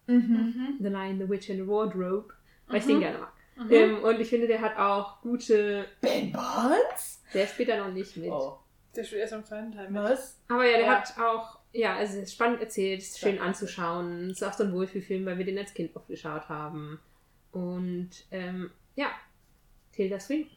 [0.08, 0.16] Mhm.
[0.16, 0.78] Mhm.
[0.80, 2.34] The Lion, the Witch and the Wardrobe,
[2.68, 2.90] weil ich Mhm.
[2.90, 3.34] den gerne mag.
[3.60, 3.72] Mhm.
[3.72, 7.22] Ähm, und ich finde, der hat auch gute, Ben Barnes?
[7.34, 8.32] der spielt da noch nicht mit.
[8.32, 8.58] Oh.
[8.96, 10.02] Der spielt erst am zweiten Teil mit.
[10.02, 10.40] Was?
[10.48, 11.00] Aber ja, der Ja.
[11.02, 13.42] hat auch, ja, also es ist spannend erzählt, ist schön Ja.
[13.44, 17.00] anzuschauen, ist auch so ein Wohlfühlfilm, weil wir den als Kind oft geschaut haben.
[17.52, 19.08] Und ähm, ja,
[19.94, 20.56] Tilda Swinton.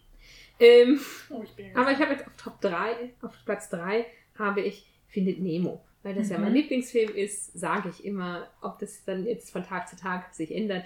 [0.61, 4.07] Ähm, Oh, ich bin Aber ich habe jetzt auf Top 3, auf Platz 3
[4.39, 5.85] habe ich Findet Nemo.
[6.05, 6.45] Weil das ja Mhm.
[6.45, 10.55] mein Lieblingsfilm ist, sage ich immer, ob das dann jetzt von Tag zu Tag sich
[10.55, 10.85] ändert.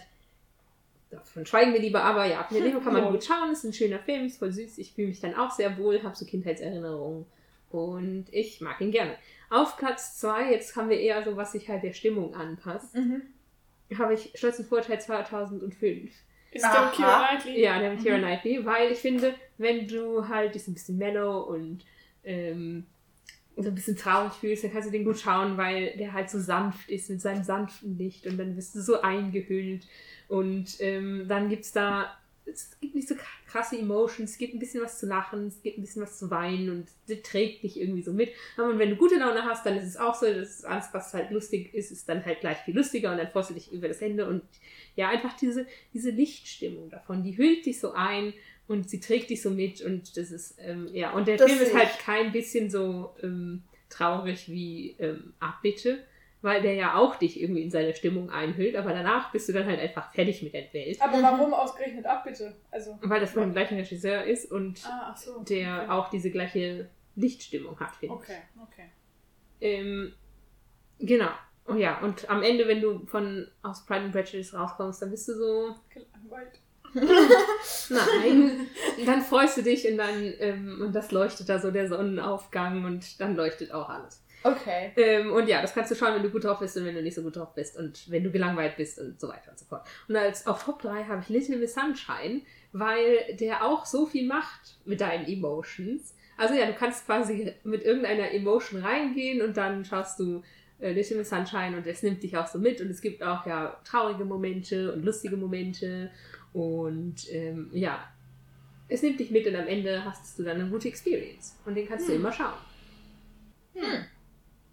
[1.10, 3.10] Davon schweigen wir lieber, aber ja, Nemo kann man Ja.
[3.10, 4.78] gut schauen, ist ein schöner Film, ist voll süß.
[4.78, 7.26] Ich fühle mich dann auch sehr wohl, habe so Kindheitserinnerungen
[7.70, 9.14] und ich mag ihn gerne.
[9.48, 13.22] Auf Platz 2, jetzt haben wir eher so, was sich halt der Stimmung anpasst, Mhm.
[13.96, 16.10] habe ich Stolz und Vorteil 2005.
[16.50, 16.90] Ist der Aha.
[16.90, 17.60] Keira Knightley?
[17.62, 18.22] Ja, der mit Keira Mhm.
[18.22, 21.84] Knightley, weil ich finde, wenn du halt, die ist ein bisschen mellow und
[22.24, 22.86] ähm,
[23.56, 26.38] so ein bisschen traurig fühlst, dann kannst du den gut schauen, weil der halt so
[26.38, 29.86] sanft ist mit seinem sanften Licht und dann bist du so eingehüllt.
[30.28, 33.14] Und ähm, dann gibt's da, es gibt nicht so
[33.46, 36.30] krasse Emotions, es gibt ein bisschen was zu lachen, es gibt ein bisschen was zu
[36.30, 38.30] weinen und sie trägt dich irgendwie so mit.
[38.56, 41.30] Und wenn du gute Laune hast, dann ist es auch so, dass alles, was halt
[41.30, 44.02] lustig ist, ist dann halt gleich viel lustiger und dann freust du dich über das
[44.02, 44.42] Ende und
[44.96, 48.32] ja, einfach diese, diese Lichtstimmung davon, die hüllt dich so ein
[48.68, 51.62] und sie trägt dich so mit und das ist, ähm, ja, und der Das Film
[51.62, 51.98] ist halt ich.
[51.98, 55.98] kein bisschen so ähm, traurig wie ähm, Abbitte,
[56.42, 59.66] weil der ja auch dich irgendwie in seine Stimmung einhüllt, aber danach bist du dann
[59.66, 61.00] halt einfach fertig mit der Welt.
[61.00, 61.22] Aber Mhm.
[61.22, 62.54] warum ausgerechnet ab, bitte?
[62.70, 62.98] Also.
[63.02, 65.40] Weil das von dem gleichen Regisseur ist und Ah, ach so.
[65.44, 65.90] der okay.
[65.90, 68.20] auch diese gleiche Lichtstimmung hat, finde ich.
[68.20, 68.90] Okay, okay.
[69.60, 70.12] Ähm,
[70.98, 71.30] genau.
[71.68, 75.28] Oh ja, und am Ende, wenn du von aus Pride and Prejudice rauskommst, dann bist
[75.28, 76.60] du so, Gelangweilt.
[77.90, 78.66] nein.
[79.04, 83.20] dann freust du dich und dann, ähm, und das leuchtet da so der Sonnenaufgang und
[83.20, 84.22] dann leuchtet auch alles.
[84.46, 84.92] Okay.
[84.96, 87.02] Ähm, und ja, das kannst du schauen, wenn du gut drauf bist und wenn du
[87.02, 89.64] nicht so gut drauf bist und wenn du gelangweilt bist und so weiter und so
[89.64, 89.86] fort.
[90.08, 94.78] Und als auf Topline habe ich Little Miss Sunshine, weil der auch so viel macht
[94.84, 96.14] mit deinen Emotions.
[96.36, 100.42] Also ja, du kannst quasi mit irgendeiner Emotion reingehen und dann schaust du
[100.78, 103.46] äh, Little Miss Sunshine und es nimmt dich auch so mit und es gibt auch
[103.46, 106.10] ja traurige Momente und lustige Momente
[106.52, 107.98] und ähm, ja,
[108.88, 111.86] es nimmt dich mit und am Ende hast du dann eine gute Experience und den
[111.88, 112.20] kannst du Hm.
[112.20, 112.54] immer schauen.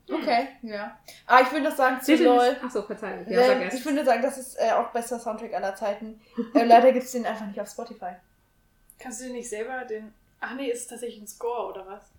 [0.10, 0.98] Okay, ja.
[1.26, 2.58] Ah, ich würde sagen zu Little LOL.
[2.64, 3.26] Achso, Verzeihung.
[3.30, 3.78] Ja, sag Ähm, erst.
[3.80, 6.20] ich würde sagen, das ist äh, auch bester Soundtrack aller Zeiten.
[6.54, 8.12] äh, leider gibt es den einfach nicht auf Spotify.
[9.00, 10.14] Kannst du dir nicht selber den.
[10.42, 12.12] Ach nee, ist es tatsächlich ein Score oder was?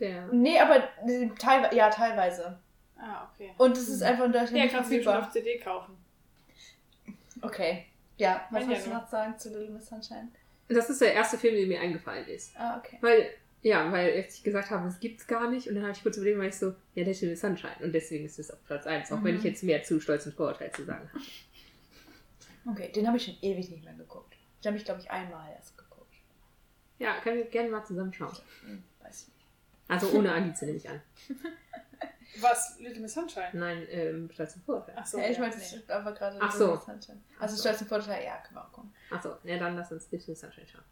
[0.00, 2.58] der Nee, aber äh, teilweise, ja, teilweise.
[2.98, 3.52] Ah, okay.
[3.58, 5.28] Und es ist einfach in Deutschland Ja, nicht kannst du dir schon verfügbar.
[5.28, 5.96] auf CD kaufen.
[7.42, 7.86] Okay.
[8.16, 10.28] Ja, was hast du ja noch zu sagen zu Little Miss Sunshine?
[10.68, 12.56] Das ist der erste Film, der mir eingefallen ist.
[12.56, 12.98] Ah, okay.
[13.00, 13.28] Weil,
[13.62, 15.68] ja, weil als ich gesagt habe, es gibt's gar nicht.
[15.68, 17.76] Und dann habe ich kurz überlegt, weil ich so, ja, der Film ist Sunshine.
[17.82, 19.38] Und deswegen ist es auf Platz 1, auch wenn Mhm.
[19.38, 21.24] ich jetzt mehr zu stolz und Vorurteil zu sagen habe.
[22.70, 24.34] Okay, den habe ich schon ewig nicht mehr geguckt.
[24.62, 26.14] Den habe ich, glaube ich, einmal erst geguckt.
[26.98, 28.34] Ja, können wir gerne mal zusammenschauen.
[28.64, 29.46] Hm, weiß ich nicht.
[29.88, 31.02] Also ohne Alice nehme ich an.
[32.40, 32.78] Was?
[32.78, 33.50] Little Miss Sunshine?
[33.52, 34.94] Nein, ähm, stolz und Vorurteil.
[34.98, 35.18] Ach so.
[35.18, 35.64] ja, ich ja, wollte nee.
[35.64, 36.74] es aber gerade Ach Little so.
[36.74, 37.22] Miss Sunshine.
[37.38, 38.94] Also Stolz und Vorteil, ja, können wir auch gucken.
[39.10, 40.84] Achso, ja, dann lass uns Little Miss Sunshine schauen.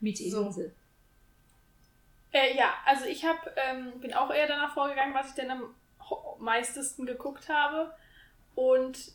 [0.00, 0.42] Mit So.
[0.42, 0.72] Elise.
[2.32, 5.74] Äh, ja, also ich hab, ähm, bin auch eher danach vorgegangen, was ich denn am
[6.38, 7.94] meistesten geguckt habe.
[8.54, 9.12] Und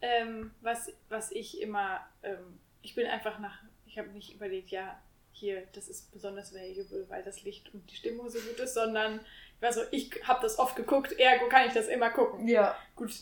[0.00, 5.00] ähm, was, was ich immer, ähm, ich bin einfach nach, ich habe nicht überlegt, ja,
[5.32, 9.20] hier, das ist besonders valuable, weil das Licht und die Stimmung so gut ist, sondern
[9.56, 12.46] ich war so, ich habe das oft geguckt, ergo kann ich das immer gucken.
[12.46, 12.76] Ja.
[12.94, 13.12] Gut,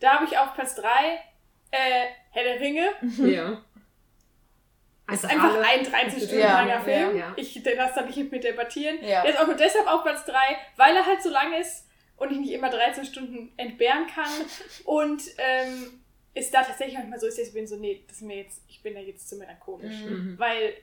[0.00, 0.88] da habe ich auf Platz 3
[1.70, 2.88] äh, Herr der Ringe.
[3.18, 3.62] Ja.
[5.08, 5.66] Das ist Einfach einfach alle.
[5.68, 7.16] ein 13 Stunden Ja, langer Film.
[7.16, 7.32] ja.
[7.36, 8.98] Ich das da nicht mit debattieren.
[9.02, 9.22] Ja.
[9.22, 10.34] Der ist auch nur deshalb auf Platz 3,
[10.76, 11.86] weil er halt so lang ist
[12.16, 14.28] und ich nicht immer 13 Stunden entbehren kann.
[14.84, 16.02] und ähm,
[16.34, 18.62] ist da tatsächlich manchmal so, ist, dass ich bin so, nee, das ist mir jetzt,
[18.68, 19.94] ich bin da jetzt zu melancholisch.
[19.94, 20.10] Mhm.
[20.32, 20.38] Mhm.
[20.38, 20.74] Weil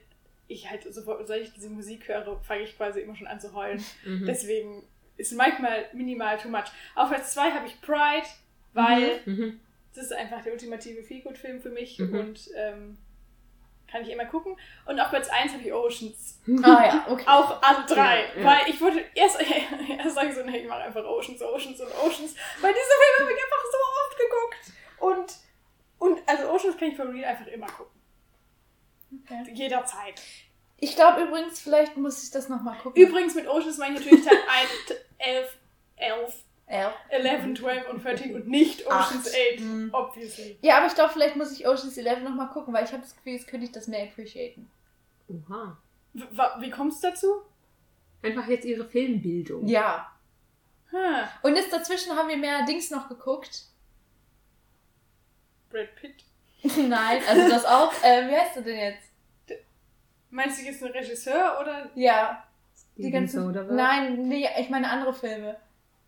[0.48, 3.54] ich halt sofort, sobald ich diese Musik höre, fange ich quasi immer schon an zu
[3.54, 3.82] heulen.
[4.04, 4.26] Mhm.
[4.26, 4.82] Deswegen
[5.16, 6.64] ist manchmal minimal too much.
[6.94, 8.26] Auf Platz 2 habe ich Pride,
[8.72, 9.60] weil Mhm.
[9.94, 12.18] das ist einfach der ultimative Feelgood-Film für mich Mhm.
[12.18, 12.98] und ähm,
[13.90, 14.56] kann ich immer gucken.
[14.86, 16.40] Und auf Platz 1 habe ich Oceans.
[16.64, 17.24] Ah ja, okay.
[17.26, 18.24] Auch alle drei.
[18.34, 18.44] Ja, ja.
[18.44, 19.38] Weil ich wollte erst,
[19.98, 22.34] erst sage ich so, nee, ich mache einfach Oceans, Oceans und Oceans.
[22.60, 25.38] Weil diese Filme habe ich einfach so oft geguckt.
[26.00, 27.93] Und, und also Oceans kann ich for real einfach immer gucken.
[29.24, 29.50] Okay.
[29.52, 30.20] Jederzeit.
[30.78, 33.00] Ich glaube übrigens, vielleicht muss ich das nochmal gucken.
[33.00, 34.36] Übrigens mit Oceans meine ich natürlich Teil
[34.88, 35.56] 1, 11,
[35.96, 36.92] 11, Ja.
[37.10, 39.36] 11, 12 und 13 und nicht Oceans Acht.
[39.54, 39.90] 8, Mhm.
[39.92, 40.58] obviously.
[40.62, 43.14] Ja, aber ich glaube, vielleicht muss ich Ocean's 11 nochmal gucken, weil ich habe das
[43.14, 44.68] Gefühl, jetzt könnte ich das mehr appreciaten.
[45.28, 45.78] Oha.
[46.12, 46.22] W
[46.60, 47.28] wie kommst du dazu?
[48.22, 49.66] Einfach jetzt ihre Filmbildung.
[49.68, 50.10] Ja.
[50.90, 51.28] Hm.
[51.42, 53.64] Und jetzt dazwischen haben wir mehr Dings noch geguckt.
[55.70, 56.23] Brad Pitt.
[56.88, 57.92] Nein, also das auch.
[58.02, 59.60] Äh, wie heißt du denn jetzt?
[60.30, 62.42] Meinst du jetzt einen Regisseur oder Ja.
[62.96, 63.42] Die Steven ganzen.
[63.44, 63.74] Soderbergh.
[63.74, 65.56] Nein, nee, ich meine andere Filme.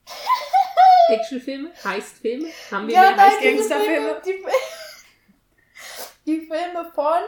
[1.09, 2.49] Actionfilme, Heistfilme.
[2.71, 4.21] Haben wir Ja, mehr nein, Heist diese Gangsterfilme?
[4.23, 4.43] Filme.
[6.25, 7.21] Die, die Filme von.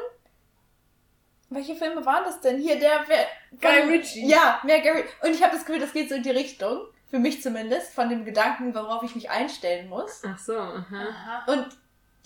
[1.50, 2.58] Welche Filme waren das denn?
[2.60, 3.04] Hier, der.
[3.06, 3.26] Wer,
[3.60, 4.26] Guy von- Ritchie.
[4.28, 6.80] Ja, mehr Guy Und ich habe das Gefühl, das geht so in die Richtung.
[7.10, 7.94] Für mich zumindest.
[7.94, 10.22] Von dem Gedanken, worauf ich mich einstellen muss.
[10.26, 10.84] Ach so, aha.
[10.90, 11.52] Aha.
[11.52, 11.68] Und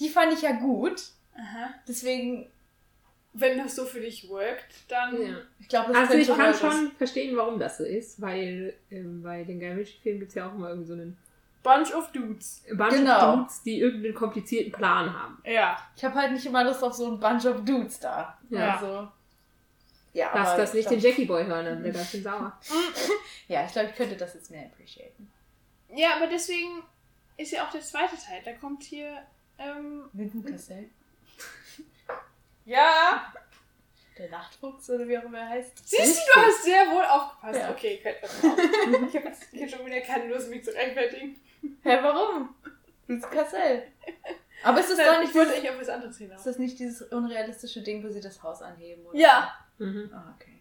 [0.02, 1.02] die fand ich ja gut.
[1.34, 1.70] Aha.
[1.88, 2.50] Deswegen,
[3.32, 5.20] Wenn das so für dich workt, dann.
[5.22, 5.36] Ja.
[5.58, 9.42] ich glaube, das Also ich kann schon verstehen, warum das so ist, weil ähm, bei
[9.44, 11.16] den Guy Ritchie-Filmen gibt es ja auch immer irgend so einen
[11.62, 12.62] Bunch of Dudes.
[12.74, 13.32] Bunch Genau.
[13.32, 15.38] of Dudes, die irgendeinen komplizierten Plan haben.
[15.46, 15.78] Ja.
[15.96, 18.36] Ich habe halt nicht immer Lust auf so ein Bunch of Dudes da.
[18.50, 18.74] Ja.
[18.74, 19.08] Also,
[20.12, 22.22] Ja, Lass aber das ich nicht glaub, den Jackie Boy hören, dann wird er schön
[22.22, 22.52] sauer.
[23.48, 25.30] Ja, ich glaube, ich könnte das jetzt mehr appreciaten.
[25.94, 26.82] Ja, aber deswegen
[27.38, 28.40] ist ja auch der zweite Teil.
[28.44, 29.22] Da kommt hier.
[29.58, 30.90] Ähm, Vincent Cassell.
[32.64, 33.32] ja!
[34.18, 35.88] Der Nachtfuchs oder wie auch immer er heißt.
[35.88, 37.58] Siehst du, du hast sehr wohl aufgepasst.
[37.58, 37.70] Ja.
[37.70, 37.98] Okay.
[38.02, 38.04] Ich
[39.16, 41.40] habe jetzt ich hab schon wieder keine Lust, mich zu rechtfertigen.
[41.82, 42.54] Hä, warum?
[43.06, 43.84] Vincent Cassell.
[44.62, 46.38] Aber ist das Nein, doch nicht ich wollte eigentlich auf was anderes hinaus.
[46.40, 49.04] ist das nicht dieses unrealistische Ding, wo sie das Haus anheben?
[49.06, 49.18] Oder?
[49.18, 50.10] Ja, Mhm.
[50.14, 50.58] Ah, okay.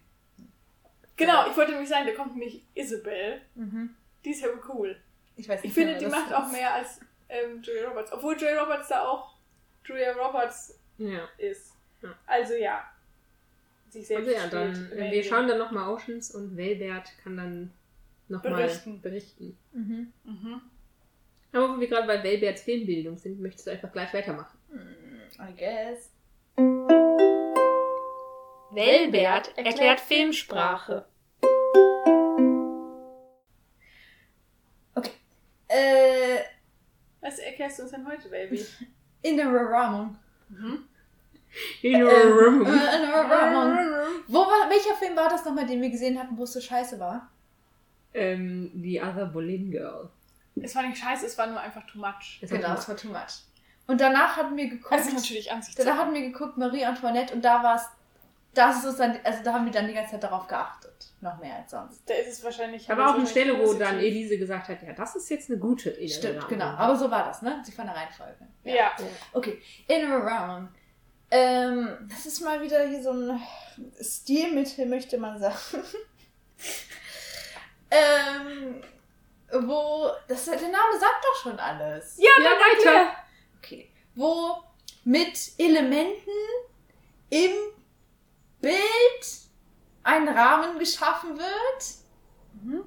[1.18, 1.48] genau.
[1.50, 3.42] Ich wollte nämlich sagen, da kommt nämlich Isabel.
[3.56, 3.96] Mhm.
[4.26, 4.98] Die ist ja cool.
[5.36, 7.00] Ich weiß Ich nicht finde, mehr, die macht auch mehr als
[7.32, 8.12] ähm, Julia Roberts.
[8.12, 9.36] Obwohl Julia Roberts da auch
[9.86, 11.28] Julia Roberts Ja.
[11.38, 11.74] ist.
[12.02, 12.10] Ja.
[12.28, 12.84] Also ja.
[13.90, 17.74] Sich selbst Also ja, dann, wir schauen dann nochmal Oceans und Welbert kann dann
[18.30, 19.02] nochmal Berichten.
[19.02, 19.58] berichten.
[19.74, 20.14] Mhm.
[20.24, 20.62] Mhm.
[21.54, 24.58] Aber wo wir gerade bei Welberts Filmbildung sind, möchtest du einfach gleich weitermachen.
[24.70, 24.96] Hm,
[25.40, 26.10] I guess.
[28.74, 31.06] Welbert erklärt Filmsprache.
[35.74, 36.11] Äh,
[37.32, 38.66] Was erklärst du uns denn heute, Baby?
[39.22, 40.18] innere Rahmung.
[40.50, 40.84] Mhm.
[41.82, 43.78] Äh, äh, innere Rahmung.
[44.28, 47.00] Wo war, welcher Film war das nochmal, den wir gesehen hatten, wo es so scheiße
[47.00, 47.30] war?
[48.14, 50.10] ähm, The Other Boleyn Girl.
[50.62, 52.40] Es war nicht scheiße, es war nur einfach too much.
[52.42, 53.44] Das Genau, es war too much.
[53.88, 54.92] Und danach hatten wir geguckt.
[54.92, 55.88] Also natürlich Ansichtssache.
[55.88, 57.84] Danach hatten wir geguckt Marie Antoinette und da war es.
[58.54, 61.14] Das ist es dann, also da haben wir dann die ganze Zeit darauf geachtet.
[61.22, 62.02] Noch mehr als sonst.
[62.06, 62.90] Da ist es wahrscheinlich.
[62.92, 65.90] aber auch eine Stelle, wo dann Elise gesagt hat, ja, das ist jetzt eine gute
[65.92, 66.66] innere Stimmt, genau.
[66.66, 67.62] Aber so war das, ne?
[67.64, 68.48] Sie von der Reihenfolge.
[68.64, 68.92] Ja.
[69.32, 70.70] Okay, Inner Round.
[71.34, 73.42] Ähm, das ist mal wieder hier so ein
[74.02, 75.56] Stilmittel, möchte man sagen.
[77.92, 78.84] ähm,
[79.54, 82.18] wo, das, der Name sagt doch schon alles.
[82.18, 83.16] Ja, Ja, dann weiter.
[83.60, 83.90] Okay.
[84.16, 84.58] Wo
[85.06, 86.32] mit Elementen
[87.30, 87.52] im
[88.62, 89.42] Bild
[90.04, 92.84] ein Rahmen geschaffen wird.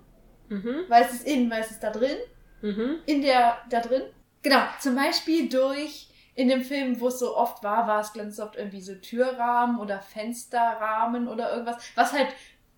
[0.49, 0.85] Mhm.
[0.89, 2.17] Weil es ist innen, weil es ist da drin.
[2.63, 3.01] Mhm.
[3.05, 4.03] in der, da drin.
[4.43, 8.41] Genau, zum Beispiel durch, in dem Film, wo es so oft war, war es ganz
[8.41, 12.29] oft irgendwie so Türrahmen oder Fensterrahmen oder irgendwas, was halt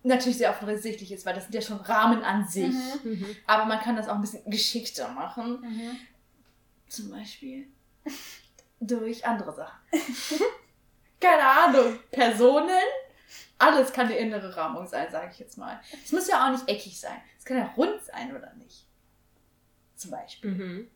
[0.03, 2.75] natürlich sehr offensichtlich ist, weil das sind ja schon Rahmen an sich.
[3.03, 3.25] Mhm.
[3.45, 5.61] Aber man kann das auch ein bisschen geschickter machen.
[5.61, 5.97] Mhm.
[6.89, 7.67] Zum Beispiel
[8.81, 9.79] durch andere Sachen.
[11.19, 11.99] Keine Ahnung.
[12.11, 12.69] Personen.
[13.59, 15.79] Alles kann eine innere Rahmung sein, sage ich jetzt mal.
[16.03, 17.19] Es muss ja auch nicht eckig sein.
[17.39, 18.85] Es kann ja rund sein oder nicht.
[19.95, 20.51] Zum Beispiel.
[20.51, 20.87] Mhm.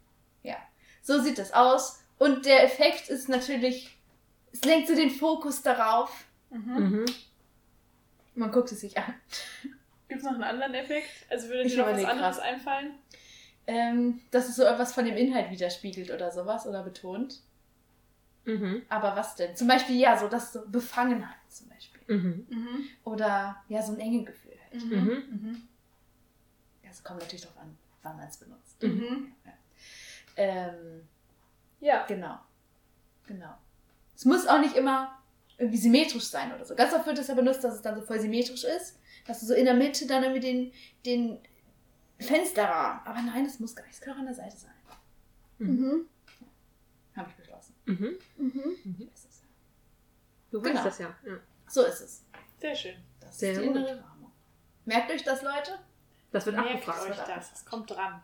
[1.03, 2.03] So sieht das aus.
[2.19, 3.97] Und der Effekt ist natürlich,
[4.51, 6.25] es lenkt so den Fokus darauf.
[6.51, 6.73] Mhm.
[6.75, 7.05] Mhm.
[8.35, 9.13] Man guckt es sich an.
[10.07, 11.09] Gibt es noch einen anderen Effekt?
[11.29, 12.45] Also würde Ich dir noch was anderes grad.
[12.45, 12.93] einfallen?
[13.67, 17.41] Ähm, dass es so etwas von dem Inhalt widerspiegelt oder sowas oder betont.
[18.45, 18.81] Mhm.
[18.89, 19.55] Aber was denn?
[19.55, 22.01] Zum Beispiel, ja, so das so Befangenheit zum Beispiel.
[22.07, 22.47] Mhm.
[22.49, 22.83] Mhm.
[23.03, 24.53] Oder ja, so ein enge Gefühl.
[24.71, 24.83] Halt.
[24.85, 24.89] Mhm.
[24.89, 25.61] Mhm.
[26.83, 28.81] Ja, es kommt natürlich darauf an, wann man es benutzt.
[28.81, 29.31] Mhm.
[30.37, 31.07] Ähm,
[31.79, 32.05] Ja.
[32.07, 32.39] genau.
[33.27, 33.53] Genau.
[34.15, 35.17] Es muss auch nicht immer
[35.57, 36.75] irgendwie symmetrisch sein oder so.
[36.75, 38.97] Ganz oft wird es ja benutzt, dass es dann so voll symmetrisch ist.
[39.27, 40.71] Dass du so in der Mitte dann irgendwie den,
[41.05, 41.39] den
[42.19, 43.01] Fensterrahmen.
[43.05, 43.93] Aber nein, das muss gar nicht.
[43.95, 44.71] Es kann auch an der Seite sein.
[45.59, 46.05] Mhm.
[47.85, 48.17] Mhm.
[48.37, 49.09] Mhm.
[49.13, 49.43] Ist es.
[50.51, 50.83] Du weißt Genau.
[50.83, 51.15] das ja.
[51.25, 51.39] ja.
[51.67, 52.25] So ist es.
[52.59, 52.95] Sehr schön.
[53.19, 53.75] Das Sehr ist die gut.
[53.77, 54.31] innere Rahmung.
[54.85, 55.79] Merkt euch das, Leute?
[56.31, 57.09] Das wird Merkt abgefragt.
[57.09, 57.51] euch das.
[57.53, 58.21] Es kommt dran.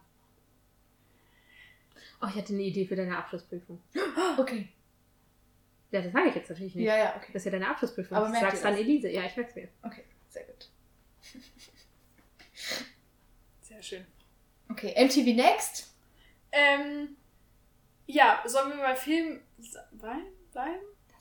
[2.21, 3.81] Oh, ich hatte eine Idee für deine Abschlussprüfung.
[4.37, 4.69] Okay.
[5.91, 6.85] Ja, das sage ich jetzt natürlich nicht.
[6.85, 7.27] Ja, ja, okay.
[7.31, 8.17] Das ist ja deine Abschlussprüfung.
[8.17, 8.81] Aber merkt sag's ihr dann das?
[8.81, 9.09] Elise.
[9.09, 9.69] Ja, ich merk's mir.
[9.83, 10.69] Okay, sehr gut.
[13.61, 14.05] Sehr schön.
[14.69, 15.93] Okay, MTV Next.
[16.51, 17.15] Ähm,
[18.05, 19.41] ja, sollen wir mal Film
[19.91, 20.23] bleiben?
[20.51, 20.75] bleiben?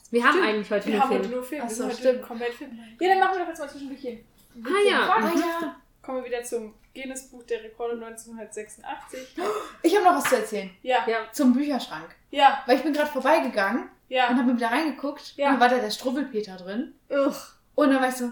[0.09, 0.47] Wir haben Stimmt.
[0.47, 1.33] eigentlich heute Wir nur haben heute Film.
[1.35, 1.61] nur Film.
[1.65, 2.21] Ach Wir so, sind heute stimmt.
[2.23, 2.79] komplett Film.
[2.99, 4.19] Ja, dann machen wir doch jetzt mal zwischendurch hier.
[4.63, 5.09] Ah ja.
[5.09, 5.75] Ah ja.
[6.01, 9.35] Kommen wir wieder zum Guinness-Buch der Rekorde 1986.
[9.83, 10.69] Ich habe noch was zu erzählen.
[10.81, 11.27] Ja, ja.
[11.33, 12.15] Zum Bücherschrank.
[12.31, 14.29] ja, Weil ich bin gerade vorbeigegangen und ja.
[14.29, 15.33] habe mir wieder reingeguckt.
[15.35, 15.47] Ja.
[15.47, 16.93] Und dann war da der Struwwelpeter drin.
[17.09, 17.35] Ugh.
[17.75, 18.31] Und dann war ich so,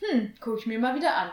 [0.00, 1.30] hm, gucke ich mir mal wieder an.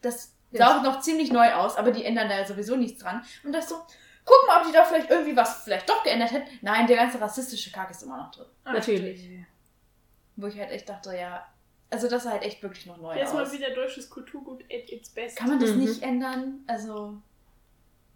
[0.00, 0.66] Das Ja.
[0.68, 3.22] sah auch noch ziemlich neu aus, aber die ändern da ja sowieso nichts dran.
[3.42, 3.82] Und das so,
[4.24, 6.58] guck mal, ob die da vielleicht irgendwie was vielleicht doch geändert hätten.
[6.62, 8.46] Nein, der ganze rassistische Kack ist immer noch drin.
[8.64, 9.28] Natürlich.
[10.36, 11.46] Wo ich halt echt dachte, ja,
[11.90, 13.52] also das sah halt echt wirklich noch neu Der ist mal aus.
[13.52, 15.36] wieder deutsches Kulturgut at its best.
[15.36, 15.78] Kann man das Mhm.
[15.80, 16.64] nicht ändern?
[16.66, 17.18] Also,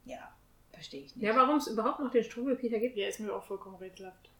[0.04, 0.32] ja,
[0.72, 1.24] verstehe ich nicht.
[1.24, 2.96] Ja, warum es überhaupt noch den Struwwelpeter gibt?
[2.96, 4.30] Ja, ist mir auch vollkommen rätselhaft.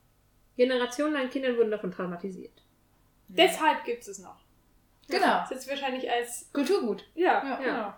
[0.55, 2.63] Generationen an Kindern wurden davon traumatisiert.
[3.27, 4.37] Deshalb gibt es es noch.
[5.07, 6.49] Genau, Das ist jetzt wahrscheinlich als.
[6.51, 7.05] Kulturgut.
[7.13, 7.55] Ja, Ja.
[7.57, 7.93] genau.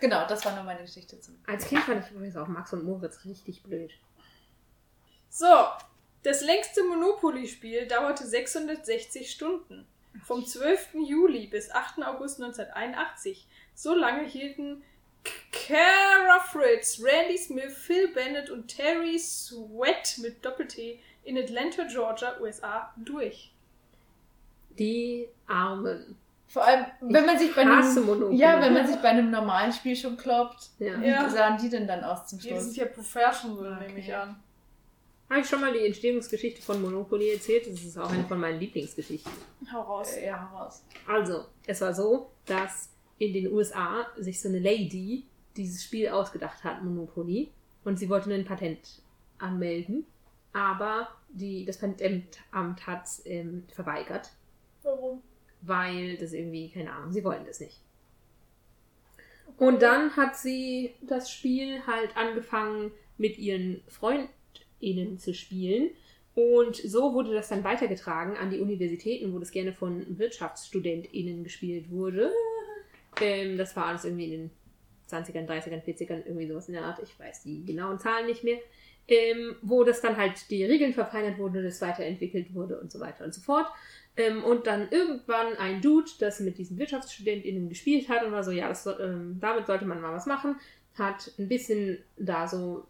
[0.00, 1.38] Genau, das war nur meine Geschichte zum.
[1.46, 3.92] Als Kind fand ich übrigens auch Max und Moritz richtig blöd.
[5.28, 5.46] So,
[6.22, 9.86] das längste Monopoly-Spiel dauerte 660 Stunden.
[10.24, 10.94] Vom 12.
[11.06, 12.02] Juli bis 8.
[12.02, 13.46] August 1981.
[13.74, 14.82] So lange hielten
[15.52, 22.94] Cara Fritz, Randy Smith, Phil Bennett und Terry Sweat mit Doppel-T in Atlanta, Georgia, USA
[22.96, 23.52] durch.
[24.78, 26.16] Die Armen.
[26.48, 29.96] Vor allem, wenn man sich bei einem, ja, wenn man sich bei einem normalen Spiel
[29.96, 31.00] schon kloppt, Ja.
[31.00, 31.28] wie Ja.
[31.28, 32.64] sahen die denn dann aus zum Die Schluss?
[32.64, 33.86] sind ja professional, Okay.
[33.88, 34.36] nehme ich an.
[35.28, 37.66] Habe ich schon mal die Entstehungsgeschichte von Monopoly erzählt?
[37.66, 39.32] Das ist auch eine von meinen Lieblingsgeschichten.
[39.72, 40.12] Hau raus.
[40.16, 40.84] Äh, ja, raus.
[41.08, 46.62] Also, es war so, dass in den USA sich so eine Lady dieses Spiel ausgedacht
[46.62, 47.50] hat, Monopoly,
[47.84, 49.02] und sie wollte ein Patent
[49.38, 50.06] anmelden,
[50.52, 54.30] aber die, das Patentamt hat es ähm, verweigert,
[54.84, 55.22] Warum?
[55.62, 57.80] Weil das irgendwie, keine Ahnung, sie wollten das nicht.
[59.58, 65.90] Und dann hat sie das Spiel halt angefangen mit ihren FreundInnen zu spielen.
[66.34, 71.90] Und so wurde das dann weitergetragen an die Universitäten, wo das gerne von WirtschaftsstudentInnen gespielt
[71.90, 72.30] wurde.
[73.22, 74.50] Ähm, das war alles irgendwie in den
[75.10, 77.00] 20ern, 30ern, 40ern, irgendwie sowas in der Art.
[77.02, 78.58] Ich weiß die genauen Zahlen nicht mehr.
[79.08, 83.24] Ähm, wo das dann halt die Regeln verfeinert wurden, das weiterentwickelt wurde und so weiter
[83.24, 83.68] und so fort.
[84.16, 88.50] Ähm, und dann irgendwann ein Dude, das mit diesen WirtschaftsstudentInnen gespielt hat und war so,
[88.50, 90.56] ja, das, ähm, damit sollte man mal was machen,
[90.94, 92.86] hat ein bisschen da so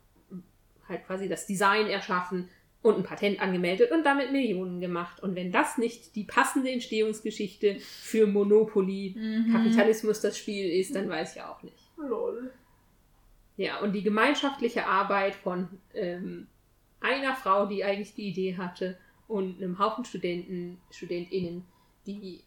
[0.89, 2.49] halt quasi das Design erschaffen
[2.83, 5.21] und ein Patent angemeldet und damit Millionen gemacht.
[5.21, 9.53] Und wenn das nicht die passende Entstehungsgeschichte für Monopoly, Mhm.
[9.53, 11.91] Kapitalismus das Spiel ist, dann weiß ich auch nicht.
[11.97, 12.53] Lol.
[13.57, 16.47] Ja, und die gemeinschaftliche Arbeit von ähm,
[17.01, 18.97] einer Frau, die eigentlich die Idee hatte,
[19.29, 21.65] und einem Haufen Studenten, StudentInnen,
[22.07, 22.43] die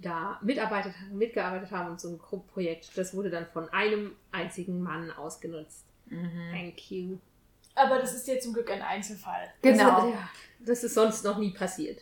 [0.00, 5.10] da mitarbeitet, mitgearbeitet haben und so ein Gruppenprojekt, das wurde dann von einem einzigen Mann
[5.10, 5.84] ausgenutzt.
[6.06, 6.50] Mhm.
[6.52, 7.18] Thank you.
[7.74, 9.52] Aber das ist ja zum Glück ein Einzelfall.
[9.62, 10.06] Genau.
[10.06, 10.30] Das, ja,
[10.60, 12.00] das ist sonst noch nie passiert.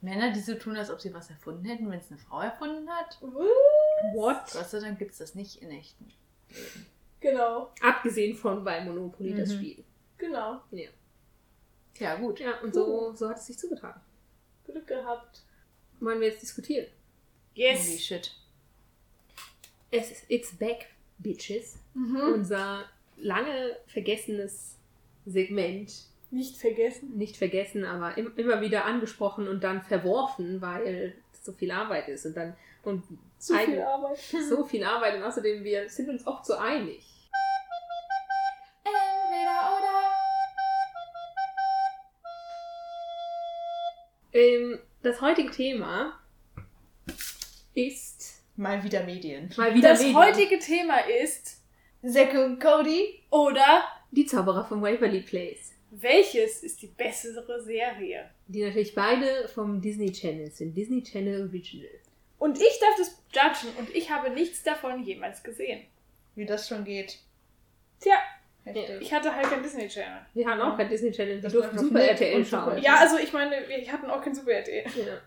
[0.00, 2.88] Männer, die so tun, als ob sie was erfunden hätten, wenn es eine Frau erfunden
[2.90, 3.18] hat.
[3.22, 4.36] What?
[4.52, 6.86] Gott sei Dank gibt es das nicht in echten Leben.
[7.20, 9.54] Genau, Abgesehen von bei Monopoly das Mhm.
[9.56, 9.84] Spiel.
[10.18, 10.60] genau.
[10.72, 10.88] Ja,
[12.20, 12.40] gut.
[12.40, 14.00] Ja, und so, so hat es sich zugetragen.
[14.66, 15.42] Glück gehabt.
[16.00, 16.86] Wollen wir jetzt diskutieren?
[17.56, 18.02] Holy Yes.
[18.04, 18.34] shit.
[19.90, 20.86] Es ist It's Back,
[21.18, 21.78] Bitches.
[21.94, 22.16] Mhm.
[22.34, 22.84] unser
[23.16, 24.74] lange vergessenes
[25.24, 25.92] Segment
[26.32, 27.16] Nicht vergessen.
[27.16, 32.08] nicht vergessen, aber im, immer wieder angesprochen und dann verworfen, weil es so viel Arbeit
[32.08, 33.04] ist und dann und
[33.38, 34.18] Zu viel Arbeit.
[34.18, 37.04] so viel Arbeit und außerdem wir sind uns oft so einig.
[44.34, 46.18] Ähm, das heutige Thema
[47.74, 49.50] ist Mal wieder Medien.
[49.56, 50.16] mal wieder Das Medien.
[50.16, 51.60] heutige Thema ist,
[52.06, 53.20] Zack und Cody.
[53.30, 58.30] oder die Zauberer von Waverly Place, welches ist die bessere Serie?
[58.46, 61.88] die natürlich beide vom Disney Channel sind, Disney Channel Original.
[62.38, 65.82] Und ich darf das judgen und ich habe nichts davon jemals gesehen.
[66.34, 67.18] Wie das schon geht.
[68.00, 68.16] Tja,
[68.64, 69.00] Heftig.
[69.00, 70.20] ich hatte halt kein Disney Channel.
[70.32, 72.78] Wir haben auch kein Disney Channel, wir Das durften Super RTL schauen.
[72.82, 74.84] Ja, also ich meine, wir hatten auch kein Super RTL.
[74.84, 75.20] Ja.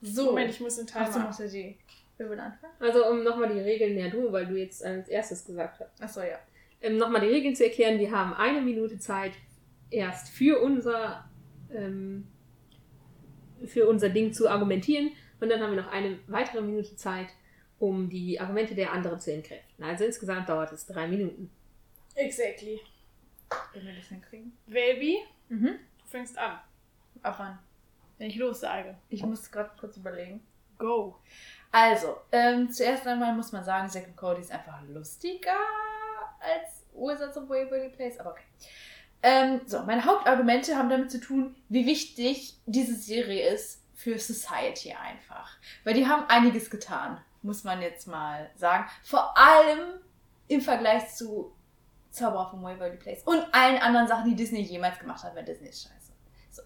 [0.00, 0.26] So.
[0.26, 1.06] Moment, ich muss den Timer.
[1.06, 1.78] Achso, machst du die.
[2.16, 2.72] Wer will anfangen?
[2.78, 6.02] Also um nochmal die Regeln, ja du, weil du jetzt als erstes gesagt hast.
[6.02, 6.38] Achso, ja.
[6.80, 9.32] Ähm, nochmal die Regeln zu erklären, wir haben eine Minute Zeit
[9.90, 11.28] erst für unser,
[11.74, 12.28] ähm,
[13.66, 15.10] für unser Ding zu argumentieren
[15.40, 17.28] und dann haben wir noch eine weitere Minute Zeit,
[17.78, 19.82] um die Argumente der anderen zu entkräften.
[19.82, 21.50] Also insgesamt dauert es drei Minuten.
[22.14, 22.80] Exactly.
[23.72, 24.56] Wenn wir das hinkriegen.
[24.66, 25.78] Baby, Mhm.
[26.02, 26.58] du fängst an.
[27.22, 27.58] Ab wann?
[28.18, 28.96] Wenn ich los sage.
[29.08, 30.44] Ich muss gerade kurz überlegen.
[30.78, 31.16] Go.
[31.70, 35.56] Also, ähm, zuerst einmal muss man sagen, Zack und Cody ist einfach lustiger
[36.40, 38.44] als Wizards of Waverly Place, aber okay.
[39.22, 44.92] Ähm, so, meine Hauptargumente haben damit zu tun, wie wichtig diese Serie ist für Society
[44.92, 45.56] einfach.
[45.82, 48.88] Weil die haben einiges getan, muss man jetzt mal sagen.
[49.02, 49.98] Vor allem
[50.48, 51.52] im Vergleich zu
[52.14, 55.68] Zauberer von Waverly Place und allen anderen Sachen, die Disney jemals gemacht hat, weil Disney
[55.68, 56.12] ist scheiße.
[56.50, 56.62] So,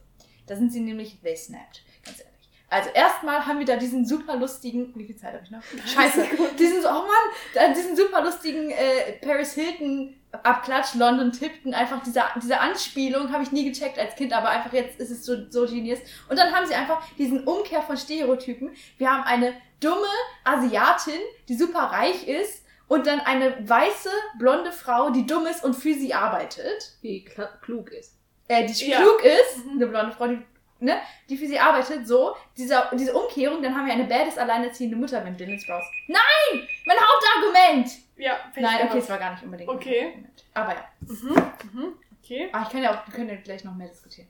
[0.47, 2.51] da sind sie nämlich, they snapped, ganz ehrlich.
[2.71, 5.63] Also erstmal haben wir da diesen super lustigen, wie viel Zeit habe ich noch?
[5.87, 6.27] Scheiße,
[6.59, 12.61] diesen, oh Mann, diesen super lustigen äh, Paris Hilton Abklatsch, London Tipton, einfach diese, diese
[12.61, 16.01] Anspielung habe ich nie gecheckt als Kind, aber einfach jetzt ist es so, so genius.
[16.29, 18.71] Und dann haben sie einfach diesen Umkehr von Stereotypen.
[18.99, 20.07] Wir haben eine dumme
[20.45, 25.75] Asiatin, die super reich ist und dann eine weiße, blonde Frau, die dumm ist und
[25.75, 28.17] für sie arbeitet Die kl klug ist.
[28.49, 28.99] äh, die Ja.
[29.01, 29.73] klug ist, Mhm.
[29.73, 30.39] eine blonde Frau, die,
[30.81, 34.97] ne, die für sie arbeitet, so, dieser, diese Umkehrung, dann haben wir eine badass alleinerziehende
[34.97, 35.85] Mutter, wenn Dylan Sprouse.
[36.07, 36.67] Nein!
[36.87, 37.91] Mein Hauptargument!
[38.17, 40.15] Ja, Nein, okay, es war gar nicht unbedingt Okay.
[40.15, 40.45] mein Hauptargument.
[40.55, 40.89] Aber ja.
[41.73, 41.81] Mhm.
[41.81, 41.95] Mhm.
[42.23, 42.49] Okay.
[42.53, 44.29] Aber ich kann ja auch, wir können ja gleich noch mehr diskutieren.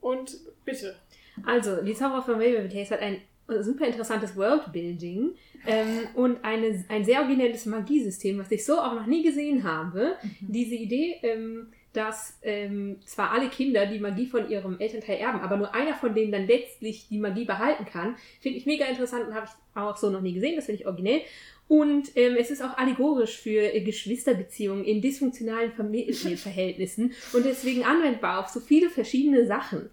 [0.00, 0.32] Und
[0.64, 0.98] bitte.
[1.46, 3.22] Also, die Zauberer von Waverly Place hat ein
[3.60, 5.32] super interessantes Worldbuilding
[5.66, 10.16] ähm, und eine, ein sehr originelles Magiesystem, was ich so auch noch nie gesehen habe.
[10.40, 15.56] Diese Idee, ähm, dass ähm, zwar alle Kinder die Magie von ihrem Elternteil erben, aber
[15.56, 19.34] nur einer von denen dann letztlich die Magie behalten kann, finde ich mega interessant und
[19.34, 20.56] habe ich auch so noch nie gesehen.
[20.56, 21.22] Das finde ich originell.
[21.68, 28.40] Und ähm, es ist auch allegorisch für äh, Geschwisterbeziehungen in dysfunktionalen Familienverhältnissen und deswegen anwendbar
[28.40, 29.88] auf so viele verschiedene Sachen.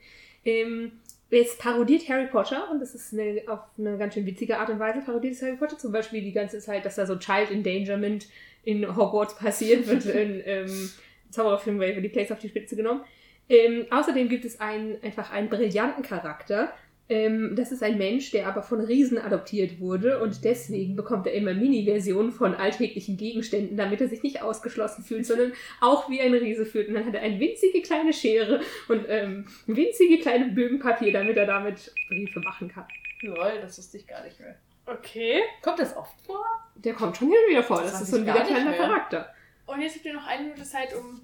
[0.46, 0.94] Ähm,
[1.32, 4.80] es parodiert Harry Potter und das ist eine, auf eine ganz schön witzige Art und
[4.80, 5.78] Weise parodiert es Harry Potter.
[5.78, 8.28] Zum Beispiel die ganze Zeit, dass da so Child Endangerment
[8.64, 10.90] in Hogwarts passiert, wird in ähm,
[11.30, 13.02] Zaubererfilm Waverly Place auf die Spitze genommen.
[13.48, 16.74] Ähm, außerdem gibt es einen, einfach einen brillanten Charakter.
[17.10, 21.34] Ähm, das ist ein Mensch, der aber von Riesen adoptiert wurde und deswegen bekommt er
[21.34, 26.34] immer Mini-Versionen von alltäglichen Gegenständen, damit er sich nicht ausgeschlossen fühlt, sondern auch wie ein
[26.34, 26.88] Riese fühlt.
[26.88, 31.36] Und dann hat er eine winzige kleine Schere und ähm, winzige kleine Bögen Papier, damit
[31.36, 32.86] er damit Briefe machen kann.
[33.22, 34.56] Lol, das wusste ich gar nicht mehr.
[34.86, 35.42] Okay.
[35.64, 36.46] Kommt das oft vor?
[36.76, 37.82] Der kommt schon hin und wieder vor.
[37.82, 38.74] Das Das, ist so ein wiederkehrender.
[38.74, 39.34] Charakter.
[39.66, 41.22] Und jetzt habt ihr noch eine Minute Zeit, um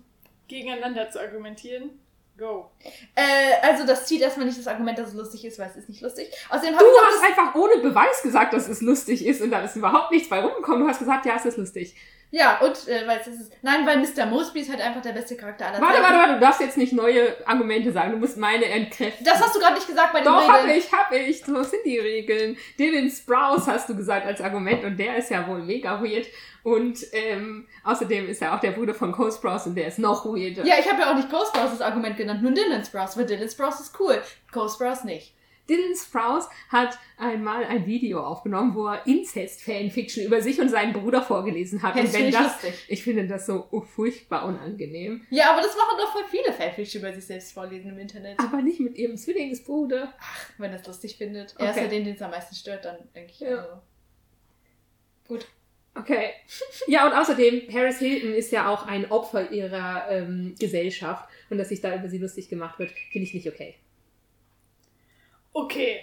[0.48, 1.92] gegeneinander zu argumentieren.
[2.38, 2.70] Go.
[3.16, 3.22] Äh,
[3.62, 6.02] also das zieht erstmal nicht das Argument, dass es lustig ist, weil es ist nicht
[6.02, 6.30] lustig.
[6.50, 10.12] Außerdem Du hast einfach ohne Beweis gesagt, dass es lustig ist und da ist überhaupt
[10.12, 10.82] nichts bei rumgekommen.
[10.82, 11.96] Du hast gesagt, ja, es ist lustig.
[12.32, 13.54] Ja, und äh, weil es ist.
[13.62, 14.26] Nein, weil Mr.
[14.26, 16.04] Mosby ist halt einfach der beste Charakter aller Warte, Zeiten.
[16.04, 18.12] warte, warte, du darfst jetzt nicht neue Argumente sagen.
[18.12, 19.24] Du musst meine entkräften.
[19.24, 20.78] Das hast du gerade nicht gesagt bei den Doch, hab Regeln.
[20.78, 21.46] ich, hab ich.
[21.46, 22.58] So sind die Regeln.
[22.78, 26.26] Dylan Sprouse hast du gesagt als Argument und der ist ja wohl mega weird.
[26.66, 30.26] Und ähm, außerdem ist er auch der Bruder von Cole Sprouse und der ist noch
[30.26, 30.66] weirder.
[30.66, 33.28] Ja, ich habe ja auch nicht Ghost Sprouse das Argument genannt, nur Dylan Sprouse, weil
[33.28, 34.20] Dylan Sprouse ist cool.
[34.52, 35.36] Ghost Sprouse nicht.
[35.70, 41.22] Dylan Sprouse hat einmal ein Video aufgenommen, wo er Incest-Fanfiction über sich und seinen Bruder
[41.22, 41.94] vorgelesen hat.
[41.96, 42.86] Ja, und das wenn ich das, lustig.
[42.88, 45.22] ich finde das so furchtbar unangenehm.
[45.30, 48.40] Ja, aber das machen doch voll viele Fanfiction über sich selbst vorlesen im Internet.
[48.40, 50.14] Aber nicht mit ihrem Zwillingsbruder.
[50.58, 51.56] Wenn er es lustig findet.
[51.60, 51.84] Er ist Okay.
[51.84, 53.40] ja den, den es am meisten stört, dann denke ich.
[53.42, 53.58] Ja.
[53.58, 53.82] Also.
[55.98, 56.32] Okay.
[56.88, 61.28] Ja, und außerdem, Paris Hilton ist ja auch ein Opfer ihrer ähm, Gesellschaft.
[61.50, 63.76] Und dass sich da über sie lustig gemacht wird, finde ich nicht okay.
[65.54, 66.02] Okay.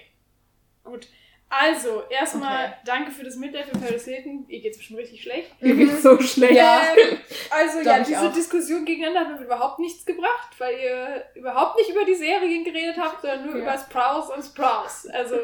[0.85, 1.09] Gut.
[1.55, 2.75] Also, erstmal Okay.
[2.87, 4.47] danke für das Mitleid für Paris Hilton.
[4.49, 5.51] Ihr geht's bestimmt richtig schlecht.
[5.63, 6.55] Mir geht's so schlecht.
[6.55, 6.83] Ja.
[7.51, 8.31] Also ja, diese.
[8.33, 12.97] Diskussion gegeneinander hat mir überhaupt nichts gebracht, weil ihr überhaupt nicht über die Serien geredet
[12.99, 13.63] habt, sondern nur Ja.
[13.63, 15.07] über Sprouse und Sprouse.
[15.09, 15.37] Also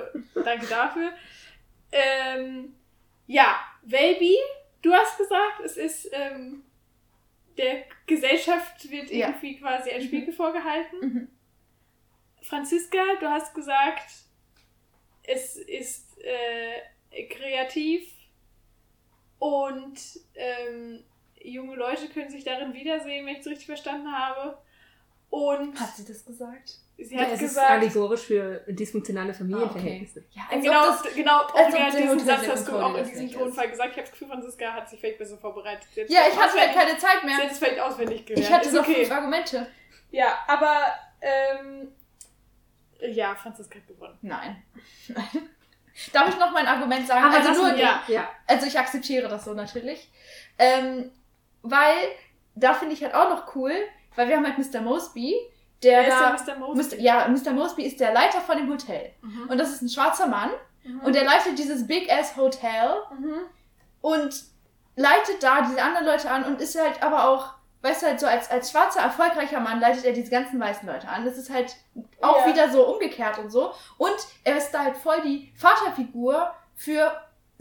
[0.43, 1.11] danke dafür.
[1.93, 2.75] Ähm,
[3.27, 3.61] ja,
[3.91, 4.37] Welby,
[4.83, 6.63] du hast gesagt, es ist ähm,
[7.57, 9.29] der Gesellschaft wird Ja.
[9.29, 10.99] irgendwie quasi ein Spiegel vorgehalten.
[11.01, 11.29] Mhm.
[12.43, 14.11] Franziska, du hast gesagt,
[15.25, 18.09] es ist äh, kreativ
[19.39, 19.99] und
[20.35, 21.05] ähm,
[21.43, 24.59] junge Leute können sich darin wiedersehen, wenn ich es richtig verstanden habe.
[25.31, 26.79] Und Hat sie das gesagt?
[26.99, 30.25] Sie Ja, hat es ist gesagt, allegorisch für dysfunktionale Familienverhältnisse.
[30.31, 33.33] Ja, äh, als genau, ob das, genau, der diesen Satz hast du auch in diesem
[33.33, 33.91] Tonfall gesagt.
[33.91, 35.87] Ich habe das Gefühl, Franziska hat sich vielleicht besser vorbereitet.
[35.95, 37.37] Sie hat ja, ich hatte halt keine Zeit Sie mehr.
[37.37, 38.47] hat es vielleicht auswendig gelernt.
[38.47, 38.95] Ich hatte Ist noch okay.
[38.97, 39.67] fünf Argumente.
[40.11, 40.87] Ja, aber
[41.21, 41.93] ähm,
[43.01, 44.19] ja, Franziska hat gewonnen.
[44.23, 44.63] Nein.
[45.09, 45.25] Nein.
[46.13, 47.25] Darf ich noch mein Argument sagen?
[47.25, 48.03] Aber also nur, ja.
[48.07, 48.31] ja.
[48.47, 50.11] also ich akzeptiere das so natürlich.
[50.57, 51.11] Ähm,
[51.63, 51.97] weil,
[52.55, 53.73] da finde ich halt auch noch cool,
[54.15, 54.81] weil wir haben halt Mr.
[54.81, 55.35] Mosby,
[55.83, 56.35] der Wer da...
[56.35, 56.61] ist der Mr.
[56.67, 56.97] Mosby?
[56.97, 57.01] Mr.
[57.01, 57.51] Ja, Mr.
[57.53, 59.13] Mosby ist der Leiter von dem Hotel.
[59.23, 59.49] Mhm.
[59.49, 60.51] Und das ist ein schwarzer Mann.
[60.85, 61.01] Mhm.
[61.01, 63.41] Und er leitet dieses Big Ass Hotel Mhm.
[64.01, 64.43] und
[64.97, 68.27] leitet da diese anderen Leute an und ist halt aber auch, weißt du, halt so
[68.27, 71.25] als, als schwarzer, erfolgreicher Mann leitet er diese ganzen weißen Leute an.
[71.25, 71.77] Das ist halt
[72.21, 72.53] auch Ja.
[72.53, 73.73] wieder so umgekehrt und so.
[73.99, 77.13] Und er ist da halt voll die Vaterfigur für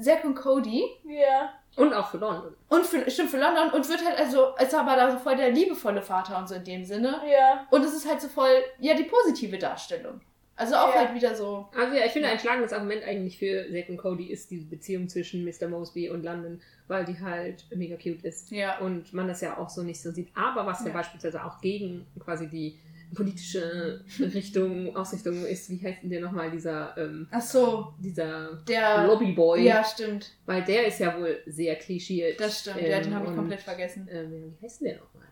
[0.01, 1.49] Zack und Cody Ja.
[1.78, 2.53] Und auch für London.
[2.69, 5.51] und für, stimmt, für London und wird halt also, ist aber da so voll der
[5.51, 7.21] liebevolle Vater und so in dem Sinne.
[7.32, 7.65] Ja.
[7.69, 8.49] Und es ist halt so voll,
[8.80, 10.19] ja, die positive Darstellung.
[10.59, 11.01] Also auch Ja.
[11.01, 11.67] halt wieder so.
[11.78, 15.07] Also ja, ich finde ein schlagendes Argument eigentlich für Zack und Cody ist diese Beziehung
[15.07, 15.67] zwischen Mr.
[15.67, 18.49] Mosby und London, weil die halt mega cute ist.
[18.49, 18.80] Ja.
[18.80, 20.30] Und man das ja auch so nicht so sieht.
[20.36, 20.93] Aber was ja, Ja.
[20.93, 22.80] beispielsweise auch gegen quasi die
[23.15, 29.05] politische Richtung, Ausrichtung ist, wie heißt denn der nochmal, dieser, ähm, Ach so, dieser der.
[29.07, 29.63] Lobbyboy.
[29.63, 30.31] Ja, stimmt.
[30.45, 32.39] Weil der ist ja wohl sehr klischiert.
[32.39, 32.81] Das stimmt.
[32.81, 34.07] ja, den Ähm, habe ich und, komplett vergessen.
[34.11, 35.27] Ähm, wie heißt denn der nochmal?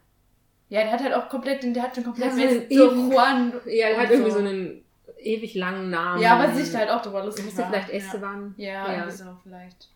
[0.69, 3.53] Ja, der hat halt auch komplett, der hat schon komplett Ja, so ewigen- Juan.
[3.67, 4.83] Ja, der hat irgendwie so einen
[5.19, 6.21] ewig langen Namen.
[6.21, 8.53] Ja, aber sich halt auch drüber lustig Ist der vielleicht Esteban?
[8.57, 8.93] Ja, Ja.
[8.93, 9.89] irgendwie so vielleicht.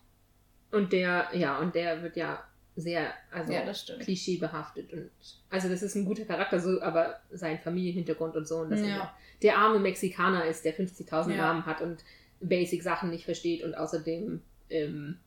[0.70, 2.42] Und der, ja, und der wird ja
[2.80, 3.62] sehr, also Ja,
[4.00, 5.10] klischeebehaftet und
[5.50, 8.86] also das ist ein guter Charakter, so, aber sein Familienhintergrund und so und dass Ja.
[8.86, 11.36] er der arme Mexikaner ist, der 50.000 Ja.
[11.36, 12.04] Namen hat und
[12.40, 15.18] Basic Sachen nicht versteht und außerdem ähm,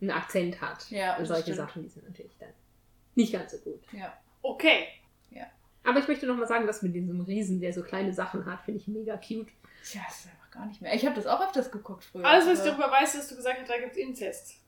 [0.00, 0.90] einen Akzent hat.
[0.90, 1.56] Ja, das Solche stimmt.
[1.56, 2.48] Sachen, die sind natürlich dann
[3.14, 3.80] nicht ganz so gut.
[3.92, 4.12] Ja.
[4.42, 4.86] Okay.
[5.84, 8.64] Aber ich möchte noch mal sagen, dass mit diesem Riesen, der so kleine Sachen hat,
[8.64, 9.48] finde ich mega cute.
[9.92, 10.94] Ja, das ist einfach gar nicht mehr.
[10.94, 12.24] Ich habe das auch öfters geguckt früher.
[12.24, 14.61] Alles, was ich darüber weiß, ist, dass du gesagt hast, da gibt es Inzest.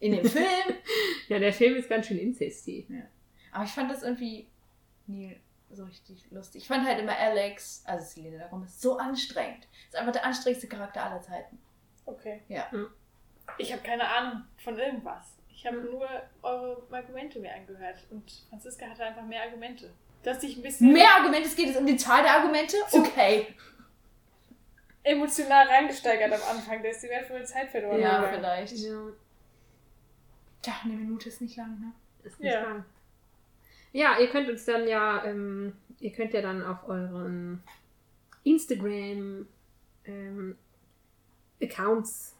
[0.00, 0.46] In dem Film.
[1.28, 2.86] Ja, der Film ist ganz schön inzestig.
[3.52, 4.48] Aber ich fand das irgendwie
[5.06, 5.36] nie
[5.70, 6.62] so richtig lustig.
[6.62, 9.68] Ich fand halt immer Alex, also Selena Gomez, so anstrengend.
[9.88, 11.58] Ist einfach der anstrengendste Charakter aller Zeiten.
[12.06, 12.40] Okay.
[12.48, 12.70] Ja.
[12.70, 12.86] Hm.
[13.58, 15.36] Ich habe keine Ahnung von irgendwas.
[15.50, 16.08] Ich habe nur
[16.42, 18.06] eure Argumente mir angehört.
[18.10, 19.92] Und Franziska hatte einfach mehr Argumente.
[20.22, 22.76] Du hast dich ein bisschen Mehr Argumente, es geht jetzt um die Zahl der Argumente?
[22.92, 23.48] Okay.
[25.02, 26.82] emotional reingesteigert am Anfang.
[26.82, 28.00] Da ist die wertvolle Zeit verloren.
[28.00, 28.76] Ja, vielleicht.
[28.78, 29.02] Ja,
[30.62, 31.92] Tja, eine Minute ist nicht lang, ne?
[32.24, 32.62] ist nicht Ja.
[32.62, 32.84] lang.
[33.92, 37.62] Ja, ihr könnt uns dann ja, ähm, ihr könnt ja dann auf euren
[38.44, 39.46] Instagram
[40.04, 40.56] ähm,
[41.62, 42.34] Accounts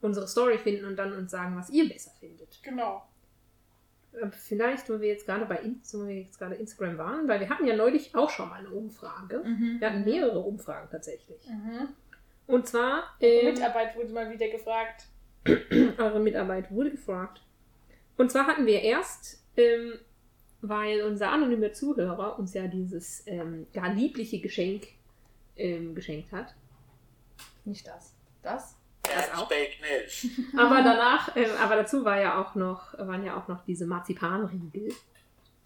[0.00, 2.62] unsere Story finden und dann uns sagen, was ihr besser findet.
[2.62, 3.02] Genau.
[4.12, 7.40] Äh, Vielleicht, wo wir jetzt gerade bei In- wo wir jetzt gerade Instagram waren, weil
[7.40, 9.38] wir hatten ja neulich auch schon mal eine Umfrage.
[9.44, 9.76] Mhm.
[9.80, 11.44] Wir hatten mehrere Umfragen tatsächlich.
[11.48, 11.88] Mhm.
[12.46, 15.06] Und zwar ähm, Mitarbeit wurde mal wieder gefragt.
[15.98, 17.42] eure Mitarbeit wurde gefragt.
[18.16, 19.94] Und zwar hatten wir erst, ähm,
[20.60, 24.88] weil unser anonymer Zuhörer uns ja dieses ähm, gar liebliche Geschenk
[25.56, 26.54] ähm, geschenkt hat.
[27.64, 28.14] Nicht das.
[28.42, 28.76] Das?
[29.02, 29.50] Das auch.
[30.56, 34.92] Aber danach, ähm, aber dazu war ja auch noch, waren ja auch noch diese Marzipanriegel,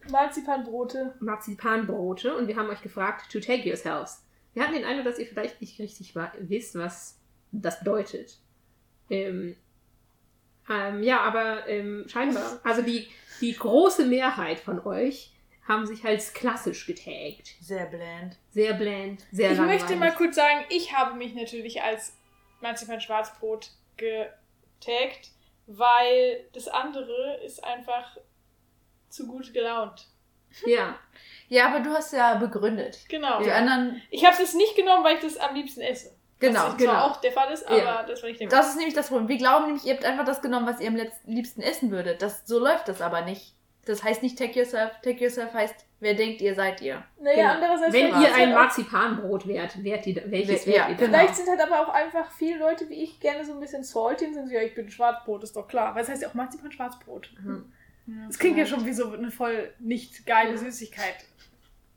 [0.09, 1.15] Marzipanbrote.
[1.19, 4.23] Marzipanbrote und wir haben euch gefragt, to take yourselves.
[4.53, 7.19] Wir hatten den Eindruck, dass ihr vielleicht nicht richtig wisst, was
[7.51, 8.39] das bedeutet.
[9.13, 9.55] Ähm,
[10.69, 13.07] ähm, ja, aber ähm, scheinbar, also die,
[13.41, 15.31] die große Mehrheit von euch
[15.67, 17.55] haben sich als klassisch getaggt.
[17.61, 18.37] Sehr bland.
[18.51, 19.81] Sehr bland, sehr Ich langweilig.
[19.81, 22.17] möchte mal kurz sagen, ich habe mich natürlich als
[22.61, 25.31] Marzipan Schwarzbrot getaggt,
[25.67, 28.17] weil das andere ist einfach
[29.09, 30.07] zu gut gelaunt.
[30.65, 30.99] Ja,
[31.49, 32.99] Ja, aber du hast ja begründet.
[33.09, 33.41] Genau.
[33.41, 34.01] Die anderen.
[34.11, 36.15] Ich habe es nicht genommen, weil ich das am liebsten esse.
[36.47, 36.93] Genau, Was genau.
[36.93, 38.03] auch der Fall ist, aber Ja.
[38.03, 39.27] das war nicht der Das ist nämlich das Problem.
[39.27, 42.21] Wir glauben nämlich, ihr habt einfach das genommen, was ihr am liebsten essen würdet.
[42.21, 43.55] Das, so läuft das aber nicht.
[43.85, 44.91] Das heißt nicht take yourself.
[45.03, 47.03] Take yourself heißt, wer denkt ihr, seid ihr.
[47.19, 47.49] Naja, genau.
[47.55, 50.95] andererseits wenn vielleicht ihr ein halt Marzipanbrot wärt, wärt ihr, welches Ja, wärt ihr?
[50.95, 50.97] dann?
[50.97, 51.17] genau.
[51.17, 54.27] Vielleicht sind halt aber auch einfach viele Leute wie ich gerne so ein bisschen salty
[54.27, 55.93] und sind so, ja, ich bin Schwarzbrot, ist doch klar.
[55.95, 57.29] Weil es heißt ja auch Marzipan Schwarzbrot.
[57.43, 57.73] Mhm.
[58.27, 61.15] Das klingt ja schon wie so eine voll nicht geile Süßigkeit.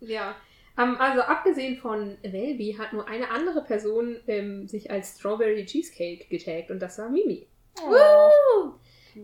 [0.00, 0.34] Ja,
[0.78, 6.26] ähm, also abgesehen von Welby hat nur eine andere Person ähm, sich als Strawberry Cheesecake
[6.28, 7.46] getaggt und das war Mimi.
[7.82, 8.74] Woo!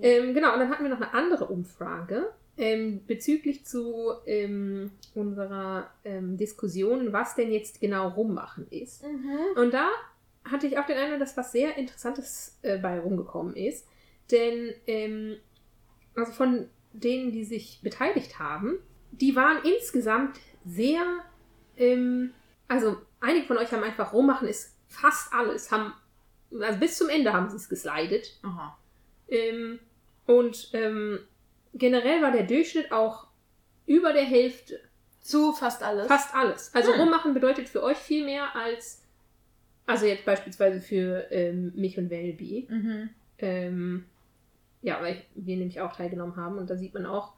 [0.01, 5.91] Ähm, genau, und dann hatten wir noch eine andere Umfrage ähm, bezüglich zu ähm, unserer
[6.05, 9.05] ähm, Diskussion, was denn jetzt genau rummachen ist.
[9.05, 9.61] Mhm.
[9.61, 9.91] Und da
[10.45, 13.87] hatte ich auch den Eindruck, dass was sehr Interessantes äh, bei rumgekommen ist.
[14.31, 14.73] Denn,
[16.15, 18.79] also von denen, die sich beteiligt haben,
[19.11, 21.03] die waren insgesamt sehr,
[21.83, 22.33] ähm,
[22.68, 25.93] also einige von euch haben einfach rummachen, ist fast alles, haben,
[26.61, 28.39] also bis zum Ende haben sie es geslidet.
[29.28, 29.78] Ähm,
[30.26, 31.20] und ähm,
[31.74, 33.26] generell war der Durchschnitt auch
[33.87, 34.80] über der Hälfte.
[35.20, 36.09] Zu fast alles.
[36.09, 36.74] Fast alles.
[36.74, 37.01] Also Hm.
[37.01, 39.03] rummachen bedeutet für euch viel mehr als,
[39.87, 42.66] also jetzt beispielsweise für ähm, mich und Welby.
[42.68, 43.11] Mhm.
[43.39, 44.05] Ähm,
[44.83, 47.35] ja, weil wir nämlich auch teilgenommen haben und da sieht man auch,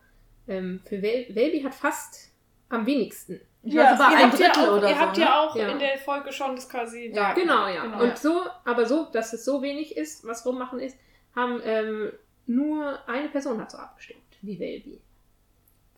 [0.48, 2.33] ähm, für Wel Welby hat fast
[2.68, 3.40] am wenigsten.
[3.62, 5.00] Ich war sogar ihr ein habt ja Drittel auch, oder ihr so.
[5.00, 5.22] habt ne?
[5.24, 5.68] ja auch Ja.
[5.68, 7.32] in der Folge schon das quasi Ja, da.
[7.34, 7.82] Genau, ja.
[7.84, 8.02] Genau.
[8.02, 10.96] Und so, aber so, dass es so wenig ist, was rummachen ist,
[11.34, 12.12] haben ähm,
[12.46, 15.00] nur eine Person hat so abgestimmt, wie Welby.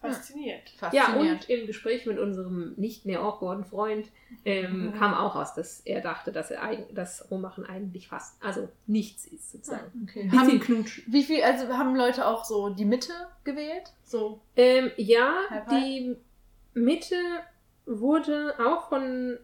[0.01, 0.73] Fasziniert.
[0.93, 1.49] Ja, Faszinierend.
[1.49, 4.09] und im Gespräch mit unserem nicht mehr awkwarden Freund
[4.45, 4.95] ähm, Mhm.
[4.99, 6.61] kam auch raus, dass er dachte, dass er
[6.93, 10.07] das Rummachen eigentlich fast, also nichts ist sozusagen.
[10.09, 10.25] okay.
[10.25, 11.05] Bisschen haben, knutschen.
[11.09, 13.13] wie viel, also haben Leute auch so die Mitte
[13.43, 13.93] gewählt?
[14.05, 14.41] So.
[14.55, 15.71] Ähm, ja, Halb, halb?
[15.71, 16.17] die
[16.77, 17.17] Mitte
[17.87, 19.39] wurde auch von,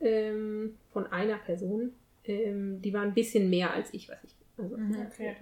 [0.00, 1.92] ähm, von einer Person,
[2.24, 4.34] ähm, die war ein bisschen mehr als ich, was ich.
[4.56, 5.06] Also, Mhm.
[5.12, 5.36] Okay.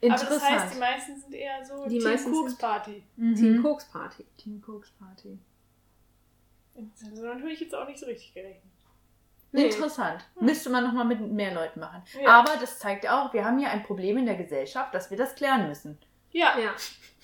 [0.00, 0.30] Interessant.
[0.30, 3.02] Aber das heißt, die meisten sind eher so Die Team sind- Party.
[3.16, 3.34] mhm.
[3.34, 4.24] Team Koks Party.
[4.38, 5.38] Team Cooks Party.
[6.74, 8.62] Das hat natürlich jetzt auch nicht so richtig gerechnet.
[9.54, 9.66] Nee.
[9.66, 10.24] Interessant.
[10.38, 10.46] Hm.
[10.46, 12.02] Müsste man nochmal mit mehr Leuten machen.
[12.22, 12.40] Ja.
[12.40, 15.18] Aber das zeigt ja auch, wir haben hier ein Problem in der Gesellschaft, dass wir
[15.18, 15.98] das klären müssen.
[16.30, 16.58] Ja.
[16.58, 16.72] Ja.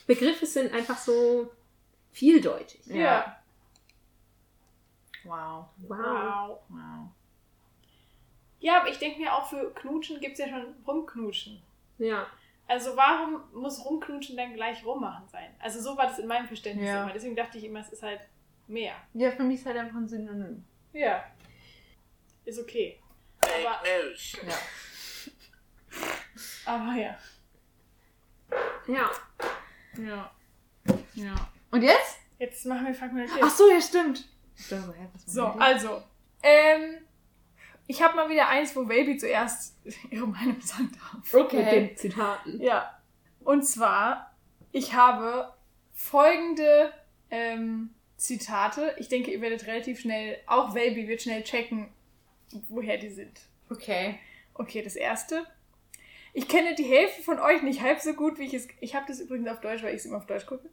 [0.06, 1.50] Begriffe sind einfach so
[2.18, 2.84] vieldeutig.
[2.86, 3.40] Ja.
[5.24, 5.66] Wow.
[5.78, 5.98] Wow.
[5.98, 6.60] Wow.
[6.68, 7.08] Wow.
[8.60, 11.62] Ja, aber ich denke mir auch für Knutschen gibt es ja schon Rumknutschen.
[11.98, 12.26] Ja.
[12.66, 15.54] Also warum muss Rumknutschen dann gleich rummachen sein?
[15.60, 17.02] Also so war das in meinem Verständnis Ja.
[17.04, 17.12] immer.
[17.12, 18.20] Deswegen dachte ich immer, es ist halt
[18.66, 18.94] mehr.
[19.14, 20.64] Ja, für mich ist halt einfach ein Synonym.
[20.92, 21.24] Ja.
[22.44, 22.98] Ist okay.
[23.40, 23.80] Aber-.
[24.46, 24.58] Ja.
[26.66, 27.16] Aber ja.
[28.88, 29.10] Ja.
[29.98, 30.30] Ja.
[31.14, 31.48] Ja.
[31.70, 32.18] Und jetzt?
[32.38, 34.28] Jetzt machen wir Frag mal Ach so, ja, stimmt.
[34.70, 36.02] Dachte, hä, So, also.
[36.42, 36.98] Ähm,
[37.86, 39.76] ich habe mal wieder eins, wo Baby zuerst
[40.10, 41.32] ihre Meinung sagen darf.
[41.32, 41.70] Mit Okay.
[41.70, 42.60] den Zitaten.
[42.60, 42.98] Ja.
[43.40, 44.34] Und zwar,
[44.72, 45.52] ich habe
[45.92, 46.92] folgende
[47.30, 48.94] ähm, Zitate.
[48.98, 51.88] Ich denke, ihr werdet relativ schnell, auch Baby wird schnell checken,
[52.68, 53.40] woher die sind.
[53.70, 54.18] Okay.
[54.54, 55.46] Okay, das erste.
[56.34, 58.68] Ich kenne die Hälfte von euch nicht halb so gut, wie ich es.
[58.80, 60.68] Ich habe das übrigens auf Deutsch, weil ich es immer auf Deutsch gucke.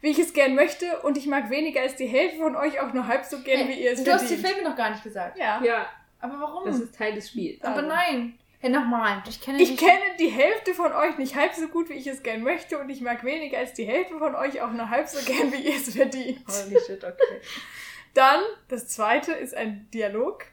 [0.00, 2.92] Wie ich es gern möchte und ich mag weniger als die Hälfte von euch auch
[2.94, 4.36] nur halb so gern, wie ihr es du hast die.
[4.36, 5.38] Filme noch gar nicht gesagt.
[5.38, 5.62] Ja.
[5.62, 5.86] Ja,
[6.20, 6.64] Aber warum?
[6.64, 7.62] das ist Teil des Spiels.
[7.62, 7.88] Aber Also.
[7.88, 8.38] nein.
[8.62, 9.22] Ja, nochmal.
[9.28, 12.06] Ich kenne Ich die- kenne die Hälfte von euch nicht halb so gut, wie ich
[12.06, 15.08] es gern möchte und ich mag weniger als die Hälfte von euch auch nur halb
[15.08, 16.40] so gern, wie ihr es verdient.
[16.46, 17.40] Holy shit, okay.
[18.14, 20.44] Dann, das zweite ist ein Dialog.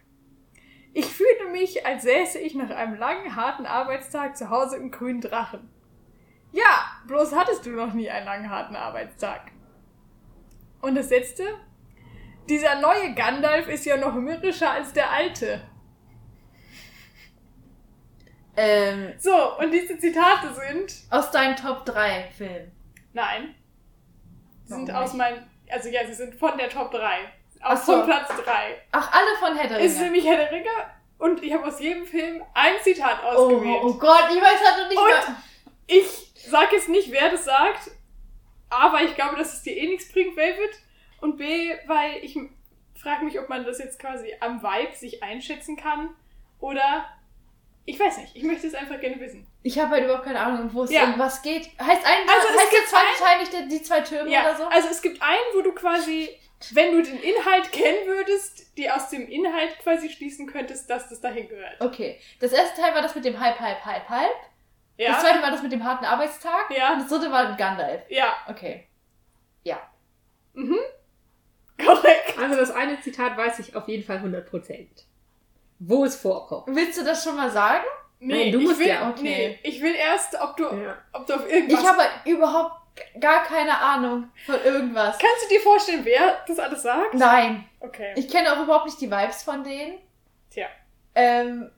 [0.94, 5.22] Ich fühle mich, als säße ich nach einem langen, harten Arbeitstag zu Hause im grünen
[5.22, 5.70] Drachen.
[6.52, 9.52] Ja, bloß hattest du noch nie einen langen, harten Arbeitstag.
[10.82, 11.44] Und das letzte.
[12.50, 15.62] Dieser neue Gandalf ist ja noch mürrischer als der alte.
[18.56, 20.94] Ähm, So, und diese Zitate sind.
[21.12, 22.72] aus deinem Top 3 Film.
[23.14, 23.56] Nein.
[24.66, 25.44] Sie sind aus meinem.
[25.70, 27.20] Also ja, sie sind von der Top 3.
[27.60, 27.94] Ach Aus so.
[27.98, 28.82] von Platz 3.
[28.92, 30.70] Ach, alle von Herr der Es ist nämlich Herr der Ringe
[31.18, 33.80] und ich habe aus jedem Film ein Zitat Oh, ausgewählt.
[33.84, 35.36] oh Gott, ich weiß halt noch nicht Und- mehr.
[35.88, 37.92] Ich sag jetzt nicht, wer das sagt,
[38.70, 40.72] aber ich glaube, dass es dir eh nichts bringt, David.
[41.22, 42.38] Und B, weil ich
[42.96, 46.10] frage mich, ob man das jetzt quasi am Vibe sich einschätzen kann
[46.60, 47.06] oder
[47.86, 48.36] ich weiß nicht.
[48.36, 49.48] Ich möchte es einfach gerne wissen.
[49.64, 51.06] Ich habe halt überhaupt keine Ahnung, wo es Ja.
[51.06, 51.70] um was geht.
[51.80, 54.64] Heißt ein, Also, es heißt der zweite Teil nicht die zwei Türme Ja, oder so?
[54.66, 56.30] also es gibt einen, wo du quasi,
[56.74, 61.22] wenn du den Inhalt kennen würdest, die aus dem Inhalt quasi schließen könntest, dass das
[61.22, 61.80] dahin gehört.
[61.80, 62.20] Okay.
[62.42, 64.10] Das erste Teil war das mit dem Halb, Halb, Halb,
[64.98, 65.08] Halb.
[65.08, 66.70] Das Ja, zweite war das mit dem harten Arbeitstag.
[66.76, 66.94] Ja.
[66.94, 68.04] Und das dritte war Gandalf.
[68.10, 68.88] ja, Okay.
[70.54, 70.78] mhm.
[71.84, 72.38] Korrekt.
[72.42, 74.88] Also das eine Zitat weiß ich auf jeden Fall 100%.
[75.80, 76.76] Wo es vorkommt.
[76.76, 77.86] Willst du das schon mal sagen?
[78.20, 79.22] Nee, Nein, du musst will, ja, okay.
[79.22, 80.98] nee, ich will erst, ob du, Ja.
[81.14, 81.80] ob du auf irgendwas...
[81.80, 82.82] Ich habe überhaupt
[83.20, 85.20] gar keine Ahnung von irgendwas.
[85.20, 87.14] Kannst du dir vorstellen, wer das alles sagt?
[87.14, 87.70] Nein.
[87.80, 88.14] Okay.
[88.16, 90.00] Ich kenne auch überhaupt nicht die Vibes von denen.
[90.50, 90.66] Tja.
[91.14, 91.70] Ähm.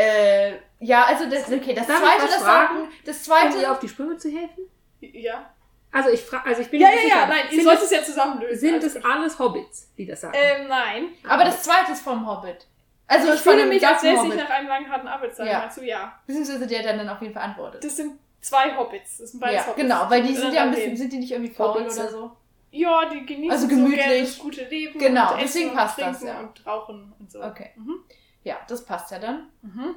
[0.00, 2.74] Äh, ja, also das, okay, das Darf ich zweite, das fragen?
[2.78, 4.64] sagen, das Um zweite, dir auf die Sprünge zu helfen?
[5.00, 5.50] Ja.
[5.92, 8.02] Also ich frage, also ich bin Ja, ja, ja, nein, ihr sind sollt es, ja
[8.02, 8.58] zusammenlösen.
[8.58, 9.04] sind es gut.
[9.04, 10.34] alles Hobbits, die das sagen?
[10.40, 11.08] Ähm, nein.
[11.28, 12.66] aber das zweite ist vom Hobbit.
[13.08, 14.36] Also ich von fühle mich, ich Hobbit.
[14.36, 15.46] nach einem langen, harten Arbeitstag.
[15.48, 15.58] Ja.
[15.58, 16.18] Meinst du, ja.
[16.26, 17.82] Beziehungsweise der dann, dann auf jeden Fall antwortet.
[17.82, 19.18] Das sind zwei Hobbits.
[19.18, 19.82] Das sind beides ja, Hobbits.
[19.82, 22.30] genau, weil die Und sind ja ein bisschen, sind die nicht irgendwie faul oder so?
[22.70, 24.00] Ja, die genießen Also so gemütlich.
[24.04, 24.96] gerne das gute Leben.
[24.96, 26.38] Genau, und deswegen essen passt und das, ja.
[26.38, 27.42] Und rauchen und so.
[27.42, 27.70] Okay.
[27.74, 28.04] Mhm.
[28.44, 29.48] Ja, das passt ja dann.
[29.62, 29.96] Mhm.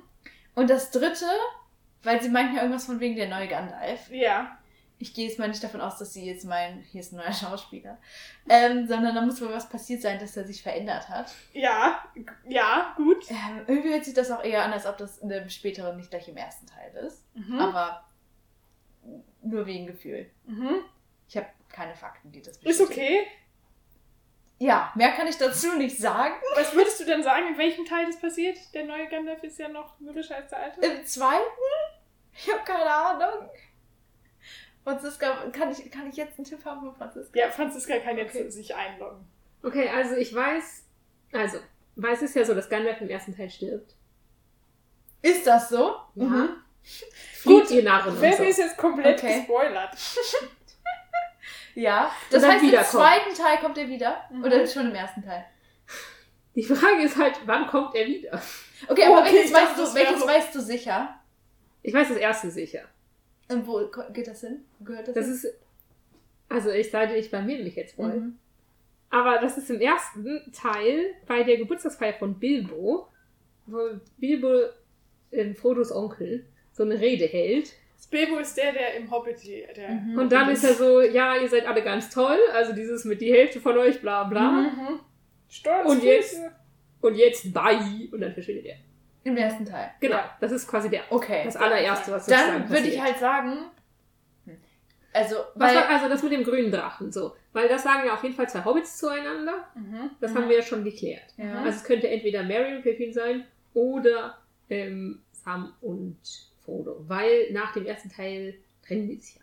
[0.55, 1.25] Und das dritte,
[2.03, 4.09] weil sie meinten ja irgendwas von wegen der neue Gandalf.
[4.11, 4.57] Ja.
[4.99, 7.31] Ich gehe jetzt mal nicht davon aus, dass sie jetzt meinen, hier ist ein neuer
[7.33, 7.97] Schauspieler.
[8.47, 11.33] Ähm, sondern da muss wohl was passiert sein, dass er sich verändert hat.
[11.53, 12.03] Ja.
[12.47, 13.29] Ja, gut.
[13.29, 16.09] Ähm, irgendwie hört sich das auch eher an, als ob das in dem späteren nicht
[16.11, 17.23] gleich im ersten Teil ist.
[17.35, 17.59] Mhm.
[17.59, 18.05] Aber
[19.41, 20.29] nur wegen Gefühl.
[20.45, 20.75] Mhm.
[21.27, 22.91] Ich habe keine Fakten, die das Ist bestätigen.
[22.91, 23.27] okay.
[24.59, 26.35] Ja, mehr kann ich dazu nicht sagen.
[26.55, 28.57] Was würdest du denn sagen, in welchem Teil das passiert?
[28.73, 30.81] Der neue Gandalf ist ja noch mürrischer als der alte.
[30.85, 31.41] Im zweiten?
[32.35, 33.49] Ich habe keine Ahnung.
[34.83, 37.39] Franziska, kann ich, kann ich jetzt einen Tipp haben von Franziska?
[37.39, 38.49] Ja, Franziska kann jetzt Okay.
[38.49, 39.25] sich einloggen.
[39.63, 40.83] Okay, also ich weiß,
[41.31, 41.59] also,
[41.95, 43.95] weil es ist ja so, dass Gandalf im ersten Teil stirbt.
[45.21, 45.95] Ist das so?
[46.15, 46.23] Ja.
[46.25, 46.49] Mhm.
[47.33, 48.43] Flieht ihr Narren Wer so.
[48.43, 49.37] ist jetzt komplett Okay.
[49.39, 49.95] gespoilert?
[51.75, 52.11] Ja.
[52.29, 54.17] Das heißt, im zweiten Teil kommt er wieder?
[54.31, 54.43] Mhm.
[54.43, 55.45] Oder schon im ersten Teil?
[56.55, 58.41] Die Frage ist halt, wann kommt er wieder?
[58.87, 61.19] Okay, aber Okay, welches, weißt, du, welches weißt du sicher?
[61.81, 62.83] Ich weiß das erste sicher.
[63.49, 64.63] Und wo geht das hin?
[64.79, 65.33] Wo gehört das, Das hin?
[65.35, 65.47] ist,
[66.49, 68.13] also ich sage, ich blamier mich jetzt voll.
[68.13, 68.39] Mhm.
[69.09, 73.07] Aber das ist im ersten Teil bei der Geburtstagsfeier von Bilbo,
[73.65, 73.79] wo
[74.17, 74.69] Bilbo,
[75.31, 77.73] ähm, Frodos Onkel, so eine Rede hält.
[78.07, 79.37] Bilbo ist der, der im Hobbit,
[79.75, 79.89] der...
[79.89, 80.17] Mhm.
[80.19, 83.31] Und dann ist er so, ja, ihr seid alle ganz toll, also dieses mit die
[83.33, 84.51] Hälfte von euch, bla bla.
[84.51, 84.99] Mhm.
[85.49, 85.89] Stolz.
[85.89, 86.39] Und jetzt-
[87.01, 88.09] Und jetzt bye.
[88.11, 88.75] Und dann verschwindet er.
[89.25, 89.91] Im ersten Teil.
[89.99, 90.37] Genau, Ja.
[90.41, 91.41] das ist quasi der, Okay.
[91.45, 93.65] das allererste, was Dann würde ich halt sagen.
[94.45, 94.57] hm.
[95.13, 95.75] Also, Was weil.
[95.75, 97.35] war, also das mit dem grünen Drachen, so.
[97.53, 99.67] Weil das sagen ja auf jeden Fall zwei Hobbits zueinander.
[99.75, 100.09] Mhm.
[100.19, 100.37] Das Mhm.
[100.37, 101.33] haben wir ja schon geklärt.
[101.37, 101.55] ja.
[101.61, 104.37] Also es könnte entweder Merry und Pippin sein oder
[104.69, 106.17] ähm, Sam und
[106.63, 107.03] Frodo.
[107.07, 108.55] Weil nach dem ersten Teil
[108.85, 109.41] trennen die sich ja.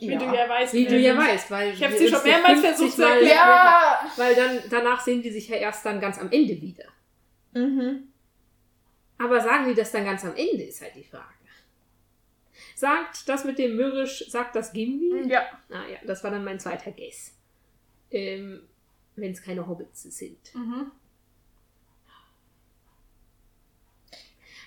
[0.00, 0.18] Wie ja.
[0.18, 0.74] du ja weißt.
[0.74, 3.36] Wie du ja weißt, weil Ich dir uns schon mehrmals 50 versucht zu erklären.
[3.36, 4.12] Ja!
[4.16, 6.84] Weil dann danach sehen die sich ja erst dann ganz am Ende wieder.
[7.54, 8.08] Mhm.
[9.18, 11.24] Aber sagen die das dann ganz am Ende, ist halt die Frage.
[12.74, 15.30] Sagt das mit dem Mürrisch, sagt das Gimli?
[15.30, 15.46] Ja.
[15.70, 17.32] Ah ja, das war dann mein zweiter Guess.
[18.10, 18.60] Ähm,
[19.14, 20.54] wenn es keine Hobbits sind.
[20.54, 20.92] Mhm.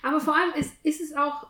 [0.01, 1.47] Aber vor allem ist, ist es auch,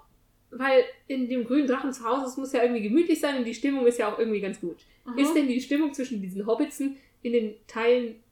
[0.51, 3.53] weil in dem grünen Drachen zu Hause, es muss ja irgendwie gemütlich sein und die
[3.53, 4.77] Stimmung ist ja auch irgendwie ganz gut.
[5.05, 5.17] Mhm.
[5.17, 8.23] Ist denn die Stimmung zwischen diesen Hobbitsen in den Teilen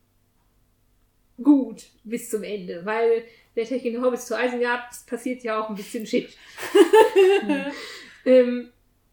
[1.41, 2.85] gut bis zum Ende?
[2.85, 3.23] Weil
[3.55, 6.35] der Technik Hobbits zu Eisengard passiert ja auch ein bisschen Shit.
[8.25, 8.69] ähm,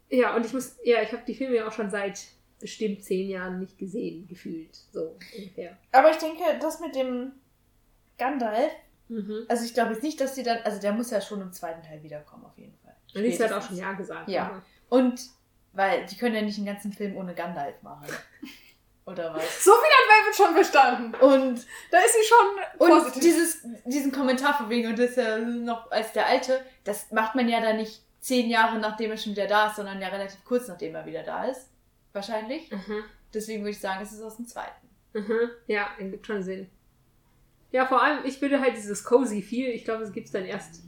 [0.09, 2.19] ja, und ich muss, ja, ich habe die Filme ja auch schon seit
[2.59, 4.75] bestimmt zehn Jahren nicht gesehen, gefühlt.
[4.91, 5.77] So ungefähr.
[5.91, 7.31] Aber ich denke, das mit dem
[8.17, 8.71] Gandalf,
[9.07, 9.45] Mhm.
[9.47, 11.83] also ich glaube jetzt nicht, dass die dann, also der muss ja schon im zweiten
[11.83, 12.95] Teil wiederkommen, auf jeden Fall.
[13.13, 14.27] Und ich hat auch schon Ja gesagt.
[14.29, 14.47] Ja.
[14.47, 15.21] aber- Und,
[15.73, 18.07] weil die können ja nicht einen ganzen Film ohne Gandalf machen.
[19.05, 19.63] Oder was?
[19.63, 21.15] So viel hat Velvet schon verstanden.
[21.23, 23.21] Und, Da ist sie schon und positiv.
[23.21, 27.35] dieses, diesen Kommentar von wegen, und das ist ja noch als der Alte, das macht
[27.35, 30.43] man ja dann nicht zehn Jahre nachdem er schon wieder da ist, sondern ja relativ
[30.43, 31.69] kurz nachdem er wieder da ist.
[32.13, 32.71] Wahrscheinlich.
[32.71, 33.03] Mhm.
[33.33, 34.89] Deswegen würde ich sagen, es ist aus dem zweiten.
[35.13, 35.49] Mhm.
[35.67, 36.69] Ja, ergibt schon Sinn.
[37.75, 40.45] Ja, vor allem, ich würde halt dieses cozy viel, ich glaube, es gibt es dann
[40.45, 40.81] erst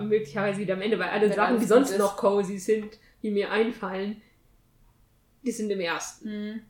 [0.00, 1.98] möglicherweise wieder am Ende, weil alle Wenn Sachen, die sonst ist.
[1.98, 4.20] noch cozy sind, die mir einfallen,
[5.44, 6.28] die sind im ersten.
[6.28, 6.62] Hm.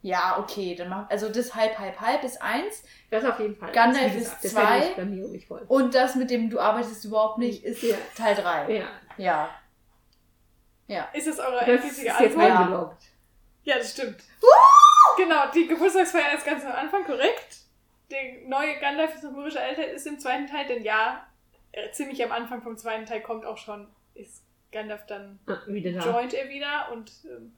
[0.00, 2.82] Ja, okay, dann mach, also das halb, halb, halb ist eins.
[3.10, 3.72] Das auf jeden Fall.
[3.72, 4.94] Gandalf ist zwei.
[5.68, 7.96] Und das mit dem du arbeitest überhaupt nicht ist Ja.
[8.16, 8.74] Teil 3.
[8.74, 8.88] Ja,
[9.18, 9.50] Ja.
[10.86, 11.08] Ja.
[11.12, 12.48] Ist das eure das ist jetzt Antwort?
[12.48, 12.58] Ja.
[12.60, 13.02] eingeloggt.
[13.64, 14.16] Ja, das stimmt.
[15.18, 17.59] Genau, die Geburtstagsfeier ist ganz am Anfang, korrekt.
[18.10, 21.26] Der neue Gandalf ist noch mürrischer älter ist im zweiten Teil, denn ja,
[21.72, 24.42] äh, ziemlich am Anfang vom zweiten Teil kommt auch schon, ist
[24.72, 26.00] Gandalf dann, Ah, wieder da.
[26.10, 27.52] joint er wieder und ähm,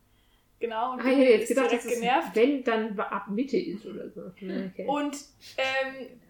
[0.61, 2.29] genau, und Ah, hätte jetzt ist gedacht, direkt dass es, genervt.
[2.35, 4.31] wenn, dann ab Mitte ist oder so.
[4.41, 4.87] Ja, Okay.
[4.87, 5.17] Und
[5.57, 6.21] ähm,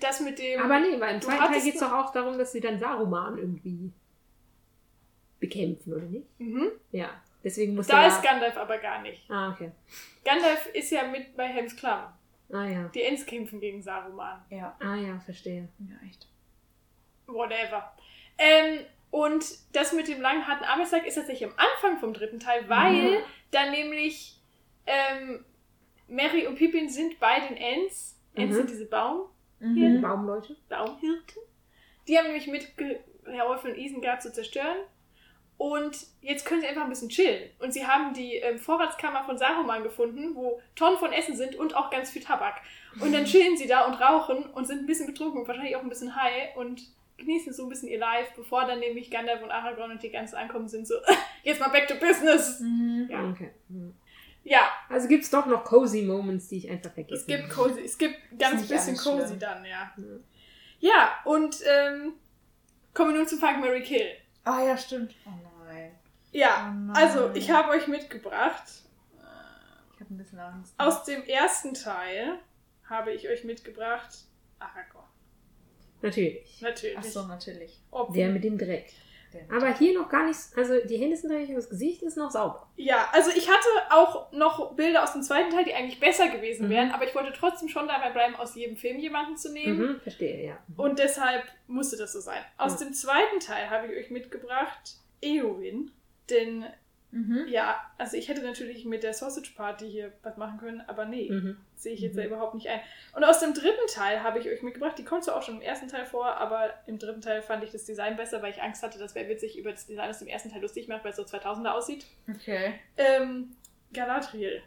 [0.00, 0.60] das mit dem.
[0.62, 3.36] Aber nee, weil im zweiten Teil geht es doch auch darum, dass sie dann Saruman
[3.38, 3.92] irgendwie
[5.40, 6.26] bekämpfen, oder nicht?
[6.40, 6.70] Mhm.
[6.92, 7.10] Ja,
[7.44, 9.30] deswegen muss Da ist Gandalf aber gar nicht.
[9.30, 9.70] Ah, okay.
[10.24, 12.12] Gandalf ist ja mit bei Helms Klamm.
[12.52, 12.88] Ah ja.
[12.94, 14.44] Die Ents kämpfen gegen Saruman.
[14.50, 14.76] Ja.
[14.80, 15.68] Ah ja, verstehe.
[15.80, 16.28] Ja, echt.
[17.26, 17.92] Whatever.
[18.38, 18.80] Ähm,
[19.10, 19.44] und
[19.74, 23.16] das mit dem langen harten Arbeitstag ist tatsächlich am Anfang vom dritten Teil, weil Mhm.
[23.50, 24.40] dann nämlich
[24.86, 25.44] ähm,
[26.08, 28.16] Mary und Pippin sind bei den Ents.
[28.34, 28.56] Ents Mhm.
[28.58, 29.22] sind diese Baum,
[29.58, 30.00] Mhm.
[30.00, 30.54] Baumleute?
[30.68, 31.42] Baumhirten.
[32.06, 34.76] Die haben nämlich mitgeholfen, Isengard zu zerstören.
[35.58, 37.50] Und jetzt können sie einfach ein bisschen chillen.
[37.60, 41.74] Und sie haben die ähm, Vorratskammer von Saruman gefunden, wo Tonnen von Essen sind und
[41.74, 42.56] auch ganz viel Tabak.
[43.00, 45.82] Und dann chillen sie da und rauchen und sind ein bisschen betrunken und wahrscheinlich auch
[45.82, 46.82] ein bisschen high und
[47.16, 50.36] genießen so ein bisschen ihr Life, bevor dann nämlich Gandalf und Aragorn und die ganzen
[50.36, 50.94] ankommen sind, so,
[51.42, 52.60] jetzt mal back to business.
[52.60, 53.08] Mhm.
[53.10, 53.30] Ja.
[53.30, 53.50] Okay.
[53.70, 53.94] Hm.
[54.44, 57.20] Ja, Also gibt es doch noch cozy Moments, die ich einfach vergesse.
[57.22, 59.38] es gibt cozy, es gibt ganz bisschen cozy schlimm.
[59.40, 59.92] dann, ja.
[59.96, 60.04] Ja.
[60.78, 62.12] Ja, und ähm,
[62.92, 64.06] kommen wir nun zu Funk Mary Kill.
[64.46, 65.14] Ah ja, stimmt.
[65.26, 65.30] Oh
[65.66, 65.92] nein.
[66.32, 66.96] Ja, Oh nein.
[66.96, 68.62] also ich habe euch mitgebracht.
[69.94, 70.74] Ich habe ein bisschen Angst.
[70.78, 72.38] Aus dem ersten Teil
[72.88, 74.10] habe ich euch mitgebracht
[74.58, 75.04] Aragorn.
[76.02, 76.60] Natürlich.
[76.60, 76.96] Natürlich.
[76.98, 77.80] Ach so, natürlich.
[77.90, 78.92] Ob- Der mit dem Dreck.
[79.48, 80.52] Der- Aber hier noch gar nichts.
[80.56, 82.68] Also die Hände sind dreckig, aber das Gesicht ist noch sauber.
[82.76, 86.66] Ja, also ich hatte auch noch Bilder aus dem zweiten Teil, die eigentlich besser gewesen
[86.66, 86.70] Mhm.
[86.70, 89.78] wären, aber ich wollte trotzdem schon dabei bleiben, aus jedem Film jemanden zu nehmen.
[89.78, 90.58] Mhm, verstehe, ja.
[90.76, 92.42] Und deshalb musste das so sein.
[92.58, 95.90] Aus dem zweiten Teil habe ich euch mitgebracht Eowyn.
[96.30, 96.64] Denn,
[97.12, 97.46] Mhm.
[97.48, 101.30] ja, also ich hätte natürlich mit der Sausage Party hier was machen können, aber nee,
[101.30, 101.56] Mhm.
[101.74, 102.20] sehe ich jetzt Mhm.
[102.20, 102.80] ja überhaupt nicht ein.
[103.14, 105.60] Und aus dem dritten Teil habe ich euch mitgebracht, die kommt zwar auch schon im
[105.62, 108.82] ersten Teil vor, aber im dritten Teil fand ich das Design besser, weil ich Angst
[108.82, 111.16] hatte, dass wer witzig über das Design aus dem ersten Teil lustig macht, weil es
[111.16, 112.06] so 2000er aussieht.
[112.28, 112.74] Okay.
[112.96, 113.56] Ähm,
[113.92, 114.62] Galadriel.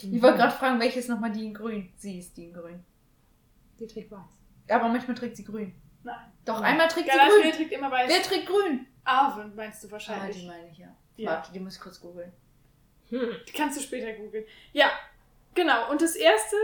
[0.00, 1.92] Ich wollte gerade fragen, welches nochmal die in grün?
[1.96, 2.84] Sie ist die in grün.
[3.78, 4.20] Die trägt weiß.
[4.70, 5.74] Aber manchmal trägt sie grün.
[6.02, 6.16] Nein.
[6.44, 6.66] Doch, Ja.
[6.66, 7.52] einmal trägt sie Galadriel grün.
[7.52, 8.08] trägt immer weiß.
[8.08, 8.86] Wer trägt grün?
[9.04, 10.40] Arwen meinst du Ah, wahrscheinlich.
[10.40, 10.88] die meine ich, ja.
[11.18, 11.30] Ja.
[11.32, 12.32] Warte, die muss ich kurz googeln.
[13.10, 13.30] Hm.
[13.46, 14.44] Die kannst du später googeln.
[14.72, 14.90] Ja,
[15.54, 15.90] genau.
[15.90, 16.56] Und das erste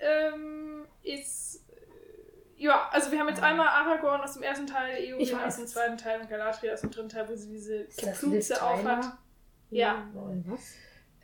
[0.00, 1.64] ähm, ist.
[1.70, 3.46] äh, Ja, also wir haben jetzt Ah.
[3.46, 6.90] einmal Aragorn aus dem ersten Teil, Eowyn aus dem zweiten Teil und Galadriel aus dem
[6.90, 9.06] dritten Teil, wo sie diese Kapuze aufhat.
[9.70, 10.08] Ja.
[10.46, 10.74] Was?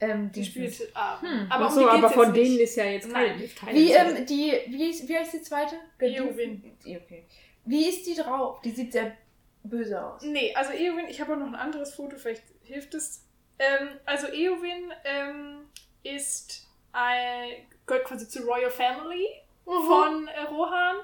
[0.00, 1.28] Ähm, Die die spielt Arwen.
[1.42, 1.52] Hm.
[1.52, 2.60] Aber Achso, um die aber von denen nicht.
[2.62, 3.38] ist ja jetzt keine.
[3.72, 5.76] Wie, ähm, die, wie, ist, wie heißt die zweite?
[6.00, 6.76] Eowyn.
[6.80, 7.26] Okay.
[7.64, 8.60] Wie ist die drauf?
[8.62, 9.16] Die sieht sehr
[9.62, 10.22] böse aus.
[10.22, 13.24] Nee, also Eowyn, ich habe auch noch ein anderes Foto, vielleicht hilft es.
[13.58, 15.66] Ähm, also Eowyn ähm,
[16.02, 17.50] ist ein,
[17.86, 19.28] gehört quasi zur Royal Family
[19.64, 20.96] von äh, Rohan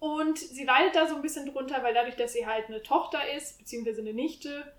[0.00, 3.20] und sie leidet da so ein bisschen drunter, weil dadurch, dass sie halt eine Tochter
[3.34, 4.72] ist, beziehungsweise eine Nichte,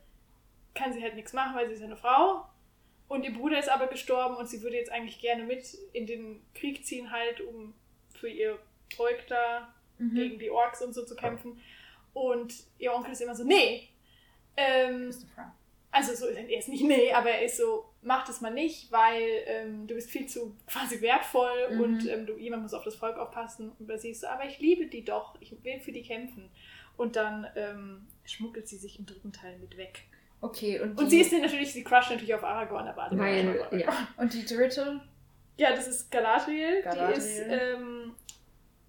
[0.73, 2.45] kann sie halt nichts machen, weil sie ist ja eine Frau.
[3.07, 6.41] Und ihr Bruder ist aber gestorben und sie würde jetzt eigentlich gerne mit in den
[6.53, 7.73] Krieg ziehen, halt, um
[8.19, 8.59] für ihr
[8.95, 10.15] Volk da Mhm.
[10.15, 11.59] gegen die Orks und so zu kämpfen.
[12.13, 13.89] Und ihr Onkel ist immer so, nee.
[14.55, 15.27] Ähm, Mr.
[15.35, 15.53] Frank.
[15.91, 18.91] Also so ist er, ist nicht nee, aber er ist so, mach das mal nicht,
[18.91, 21.81] weil ähm, du bist viel zu quasi wertvoll Mhm.
[21.81, 23.71] und ähm, du, jemand muss auf das Volk aufpassen.
[23.79, 26.49] Und da siehst du, aber ich liebe die doch, ich will für die kämpfen.
[26.97, 30.03] Und dann ähm, schmuggelt sie sich im dritten Teil mit weg.
[30.41, 34.07] Okay, und die, Und sie ist natürlich, sie crusht natürlich auf Aragorn, aber Weil, ja.
[34.17, 35.01] und die dritte?
[35.57, 36.81] Ja, das ist Galadriel.
[36.81, 37.13] Galadriel.
[37.13, 38.15] Die ist, ähm,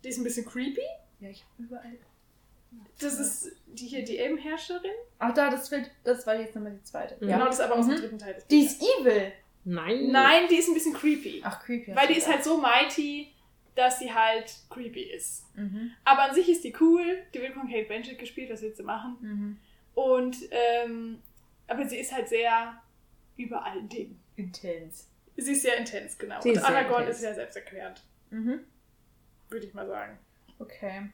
[0.05, 0.83] die ist ein bisschen creepy.
[1.21, 1.99] Ja, ich habe überall.
[3.01, 4.91] Das ist die hier, die Elbenherrscherin.
[5.19, 7.15] Ach da, das, wird, das war jetzt nochmal die zweite.
[7.17, 7.29] Mhm.
[7.31, 8.01] Genau, das ist aber aus dem Mhm.
[8.01, 8.35] dritten Teil.
[8.35, 9.33] des Die ist evil.
[9.65, 10.09] Nein.
[10.11, 11.41] Nein, die ist ein bisschen creepy.
[11.45, 11.95] Ach, creepy.
[11.95, 13.29] weil die ist halt so mighty,
[13.75, 15.45] dass sie halt creepy ist.
[15.57, 15.93] Mhm.
[16.05, 17.23] Aber an sich ist die cool.
[17.35, 19.17] Die wird von Kate Blanchett gespielt, was willst du machen?
[19.21, 19.59] Mhm.
[19.95, 21.23] Und, ähm,
[21.67, 22.81] aber sie ist halt sehr
[23.37, 24.21] über allen Dingen.
[24.37, 25.09] Intens.
[25.37, 26.41] Sie ist sehr intens, genau.
[26.41, 28.61] Sie Und Aragorn ist sehr selbsterklärend, Mhm.
[29.49, 30.19] würde ich mal sagen.
[30.59, 31.11] Okay.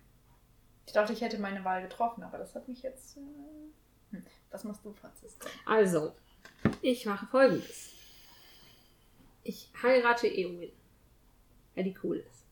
[0.86, 3.16] Ich dachte, ich hätte meine Wahl getroffen, aber das hat mich jetzt.
[3.16, 3.20] Äh...
[4.12, 4.24] Hm.
[4.50, 5.48] Was machst du, Franziska?
[5.66, 6.12] Also,
[6.80, 7.92] ich mache folgendes.
[9.42, 10.72] Ich heirate Eowyn.
[11.74, 12.44] Weil die cool ist.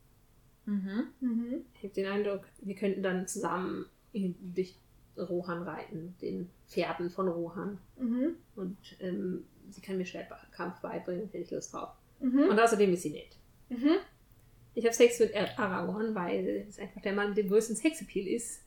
[0.66, 1.08] Mhm.
[1.20, 1.64] Mhm.
[1.74, 4.76] Ich habe den Eindruck, wir könnten dann zusammen durch
[5.16, 7.78] Rohan reiten, den Pferden von Rohan.
[7.96, 8.36] Mhm.
[8.56, 11.90] Und ähm, sie kann mir Schwertkampf beibringen, hätte ich Lust drauf.
[12.20, 12.48] Mhm.
[12.50, 13.36] Und außerdem ist sie nett.
[13.68, 13.96] Mhm.
[14.74, 18.26] Ich habe Sex mit Ar- Aragorn, weil es einfach der Mann mit dem größten Sexappeal
[18.26, 18.60] ist.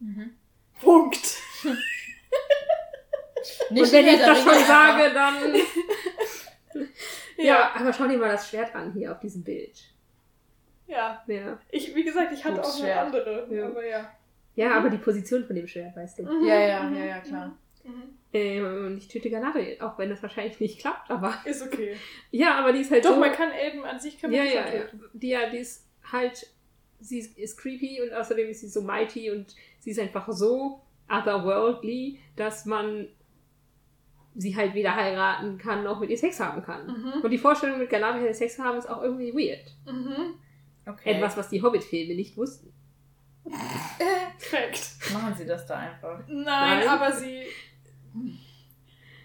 [0.00, 0.32] Mhm.
[0.80, 1.36] Punkt.
[3.70, 5.54] Und wenn ich das schon sage, dann.
[7.38, 7.44] ja.
[7.44, 7.72] Ja.
[7.76, 9.78] aber schau dir mal das Schwert an hier auf diesem Bild.
[10.86, 11.22] Ja.
[11.26, 12.98] Ja, Ich, wie gesagt, ich hatte Gutes auch noch Schwert.
[13.06, 13.46] andere.
[13.50, 13.66] Ja.
[13.66, 14.10] Aber ja.
[14.54, 16.22] ja aber die Position von dem Schwert, weißt du.
[16.24, 16.46] Mhm.
[16.46, 16.96] Ja, ja, Mhm.
[16.96, 17.56] ja, ja, klar.
[17.86, 18.02] Mhm.
[18.32, 21.34] Ähm, und ich töte Galadriel, auch wenn das wahrscheinlich nicht klappt, aber.
[21.44, 21.96] Ist okay.
[22.30, 23.20] Ja, aber die ist halt Doch, so.
[23.20, 24.80] man kann Elben an sich kann man ja, die ja, schon ja.
[24.82, 25.00] töten.
[25.14, 26.46] Die, ja, die ist halt.
[26.98, 30.80] Sie ist, ist creepy und außerdem ist sie so mighty und sie ist einfach so
[31.10, 33.08] otherworldly, dass man
[34.34, 36.86] sie halt wieder heiraten kann, noch mit ihr Sex haben kann.
[36.86, 37.20] Mhm.
[37.22, 39.74] Und die Vorstellung, mit Galadriel Sex zu haben, ist auch irgendwie weird.
[39.86, 40.34] Mhm.
[40.86, 41.12] Okay.
[41.12, 42.72] Etwas, was die Hobbit-Filme nicht wussten.
[43.50, 45.12] Perfekt.
[45.12, 46.20] Machen Sie das da einfach.
[46.28, 46.88] Nein, Nein.
[46.88, 47.42] aber sie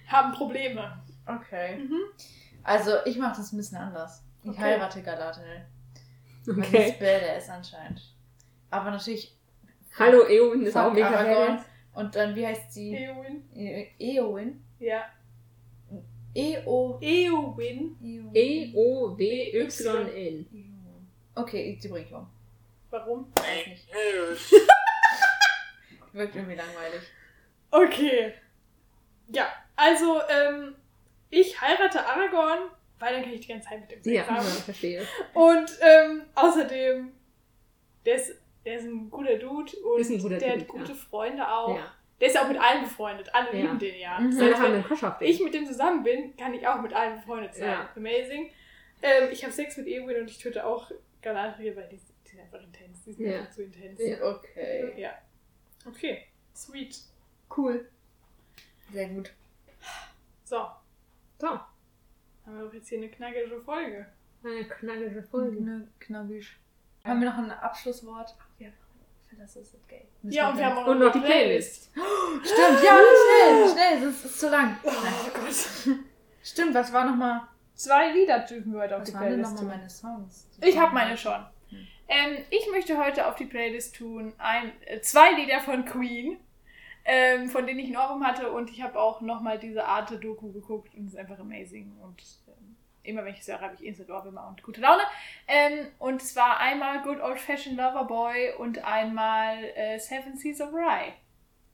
[0.08, 1.02] haben Probleme.
[1.26, 1.78] Okay.
[1.78, 2.00] Mhm.
[2.64, 4.24] Also, ich mache das ein bisschen anders.
[4.44, 4.60] Ich Okay.
[4.62, 5.66] heirate Galadriel.
[6.46, 6.90] Weil die Okay.
[6.90, 8.02] ist badass anscheinend.
[8.70, 9.36] Aber natürlich.
[10.00, 11.48] Hallo, Eowyn ist auch mega Aragorn.
[11.58, 11.66] badass.
[11.94, 12.94] Und dann, wie heißt sie?
[12.96, 13.44] Eowyn.
[13.56, 14.64] E- Eowyn?
[14.80, 15.04] Ja.
[16.34, 16.98] E-O.
[17.02, 17.98] Eowyn.
[18.34, 20.46] Eowyn.
[21.36, 22.28] Okay, die bringe ich um.
[22.90, 23.32] Warum?
[23.36, 23.88] Weiß nicht.
[26.14, 27.02] Wirkt irgendwie langweilig.
[27.70, 28.34] Okay.
[29.34, 30.76] Ja, also, ähm,
[31.30, 32.60] ich heirate Aragorn,
[33.00, 34.46] weil dann kann ich die ganze Zeit mit dem Sex Ja, ja, haben.
[34.48, 35.08] ich verstehe.
[35.34, 37.12] Und ähm, außerdem,
[38.06, 38.34] der ist,
[38.66, 40.98] der ist ein guter Dude und guter der Dude, hat gute ja.
[40.98, 41.76] Freunde auch.
[41.76, 41.94] Ja.
[42.20, 43.34] Der ist ja auch mit allen befreundet.
[43.34, 43.62] Alle Ja.
[43.64, 44.20] lieben den ja.
[44.20, 44.38] Mhm.
[44.38, 47.70] Das heißt, wenn ich mit dem zusammen bin, kann ich auch mit allen befreundet sein.
[47.70, 47.90] Ja.
[47.96, 48.52] Amazing.
[49.02, 50.92] Ähm, ich habe Sex mit Eowyn und ich töte auch
[51.24, 53.04] Galadriel, weil die, die sind einfach intens.
[53.06, 53.40] Die sind Ja.
[53.40, 54.00] einfach zu intens.
[54.00, 54.18] Ja.
[54.24, 54.94] Okay.
[54.98, 55.14] ja.
[55.88, 56.28] Okay.
[56.54, 57.00] Sweet.
[57.58, 57.90] Cool.
[58.92, 59.32] Sehr gut.
[60.44, 60.68] So.
[61.40, 61.66] So, Haben
[62.46, 64.06] wir doch jetzt hier eine knackige Folge.
[64.44, 65.58] eine knackige Folge.
[65.58, 66.60] Kn Knabbisch.
[67.04, 68.36] Haben wir noch ein Abschlusswort?
[68.40, 68.70] Ach, ja.
[69.28, 69.76] Für das ist.
[70.22, 71.90] Müssen Ja, und wir haben auch Und noch die Playlist.
[71.94, 74.78] Stimmt, ja, schnell, schnell, das ist zu lang.
[74.84, 74.90] Oh
[75.34, 75.96] Gott.
[76.44, 77.42] Stimmt, was war nochmal?
[77.74, 79.80] Zwei Lieder dürfen wir heute auf Was die waren denn Playlist nochmal tun.
[79.80, 80.48] meine Songs?
[80.62, 81.46] Ich habe meine schon.
[81.70, 81.88] Hm.
[82.08, 86.38] Ähm, ich möchte heute auf die Playlist tun ein, äh, zwei Lieder von Queen,
[87.06, 90.94] ähm, von denen ich ein Ohrwurm hatte und ich habe auch nochmal diese Arte-Doku geguckt
[90.96, 94.10] und es ist einfach amazing und ähm, immer wenn ich es höre, habe ich instant
[94.10, 95.02] Ohrwürmer und gute Laune.
[95.48, 100.62] Ähm, und es war einmal Good Old Fashioned Lover Boy und einmal äh, Seven Seas
[100.62, 101.14] of Rye.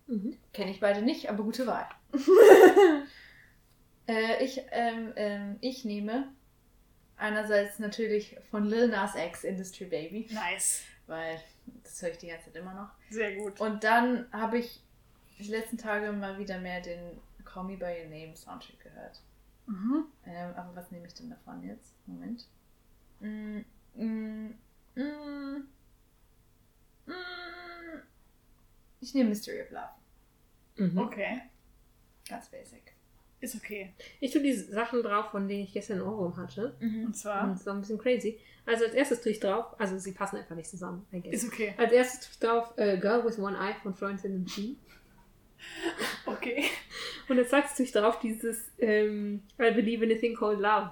[0.08, 0.38] Mhm.
[0.54, 1.88] Kenne ich beide nicht, aber gute Wahl.
[4.08, 6.32] äh, ich, ähm, ähm, ich nehme
[7.18, 10.84] einerseits natürlich von Lil Nas X Industry Baby, Nice.
[11.08, 11.42] weil
[11.84, 12.90] das höre ich die ganze Zeit immer noch.
[13.10, 13.60] Sehr gut.
[13.60, 14.82] Und dann habe ich
[15.40, 19.22] die letzten Tage mal wieder mehr den Call Me By Your Name Soundtrack gehört.
[19.68, 20.06] Mhm.
[20.26, 21.94] Ähm, aber was nehme ich denn davon jetzt?
[22.06, 22.48] Moment.
[23.20, 23.60] Mm,
[23.96, 24.54] mm,
[24.96, 25.68] mm,
[27.06, 27.14] mm.
[29.00, 30.92] Ich nehme Mystery of Love.
[30.92, 30.98] Mhm.
[30.98, 31.42] Okay.
[32.28, 32.94] Ganz basic.
[33.40, 33.94] Ist okay.
[34.20, 36.76] Ich tue die Sachen drauf, von denen ich gestern einen Ohrwurm hatte.
[36.80, 37.44] Und zwar.
[37.44, 38.40] Und so ein bisschen crazy.
[38.66, 41.44] Also als erstes tue ich drauf, also sie passen einfach nicht zusammen, I guess.
[41.44, 41.74] Ist okay.
[41.78, 44.76] Als erstes tue ich drauf äh, Girl with One Eye von Florence and the Machine.
[46.26, 46.66] Okay.
[47.30, 50.92] Und jetzt sagst du dich darauf, dieses ähm, I believe in a thing called love.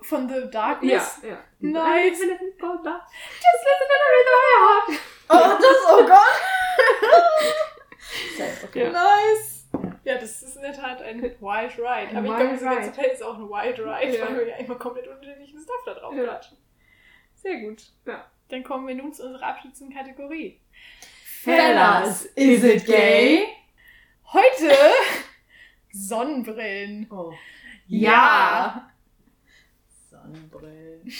[0.00, 1.20] Von The Darkness?
[1.22, 1.44] Ja, ja.
[1.60, 1.84] Nice.
[1.84, 3.02] I believe in a thing called love.
[3.02, 4.88] Just listen to the rhythm of my heart.
[5.28, 6.40] Oh, das, oh Gott.
[8.64, 8.90] okay.
[8.90, 9.52] Nice.
[10.04, 12.16] Ja, das ist in der Tat ein Wild Ride.
[12.16, 14.26] Aber wild ich glaube, das ganze Feld ist auch ein Wild Ride, ja.
[14.26, 16.24] weil wir ja immer komplett unterschiedlichen Stuff da drauf ja.
[16.24, 16.58] Klatschen.
[17.34, 17.84] Sehr gut.
[18.06, 18.26] Ja.
[18.48, 20.60] Dann kommen wir nun zu unserer abschließenden Kategorie.
[21.42, 23.48] Fellas, is it gay?
[24.32, 24.72] Heute
[25.92, 27.08] Sonnenbrillen.
[27.10, 27.32] Oh.
[27.88, 28.10] Ja.
[28.12, 28.92] ja.
[30.08, 31.12] Sonnenbrillen.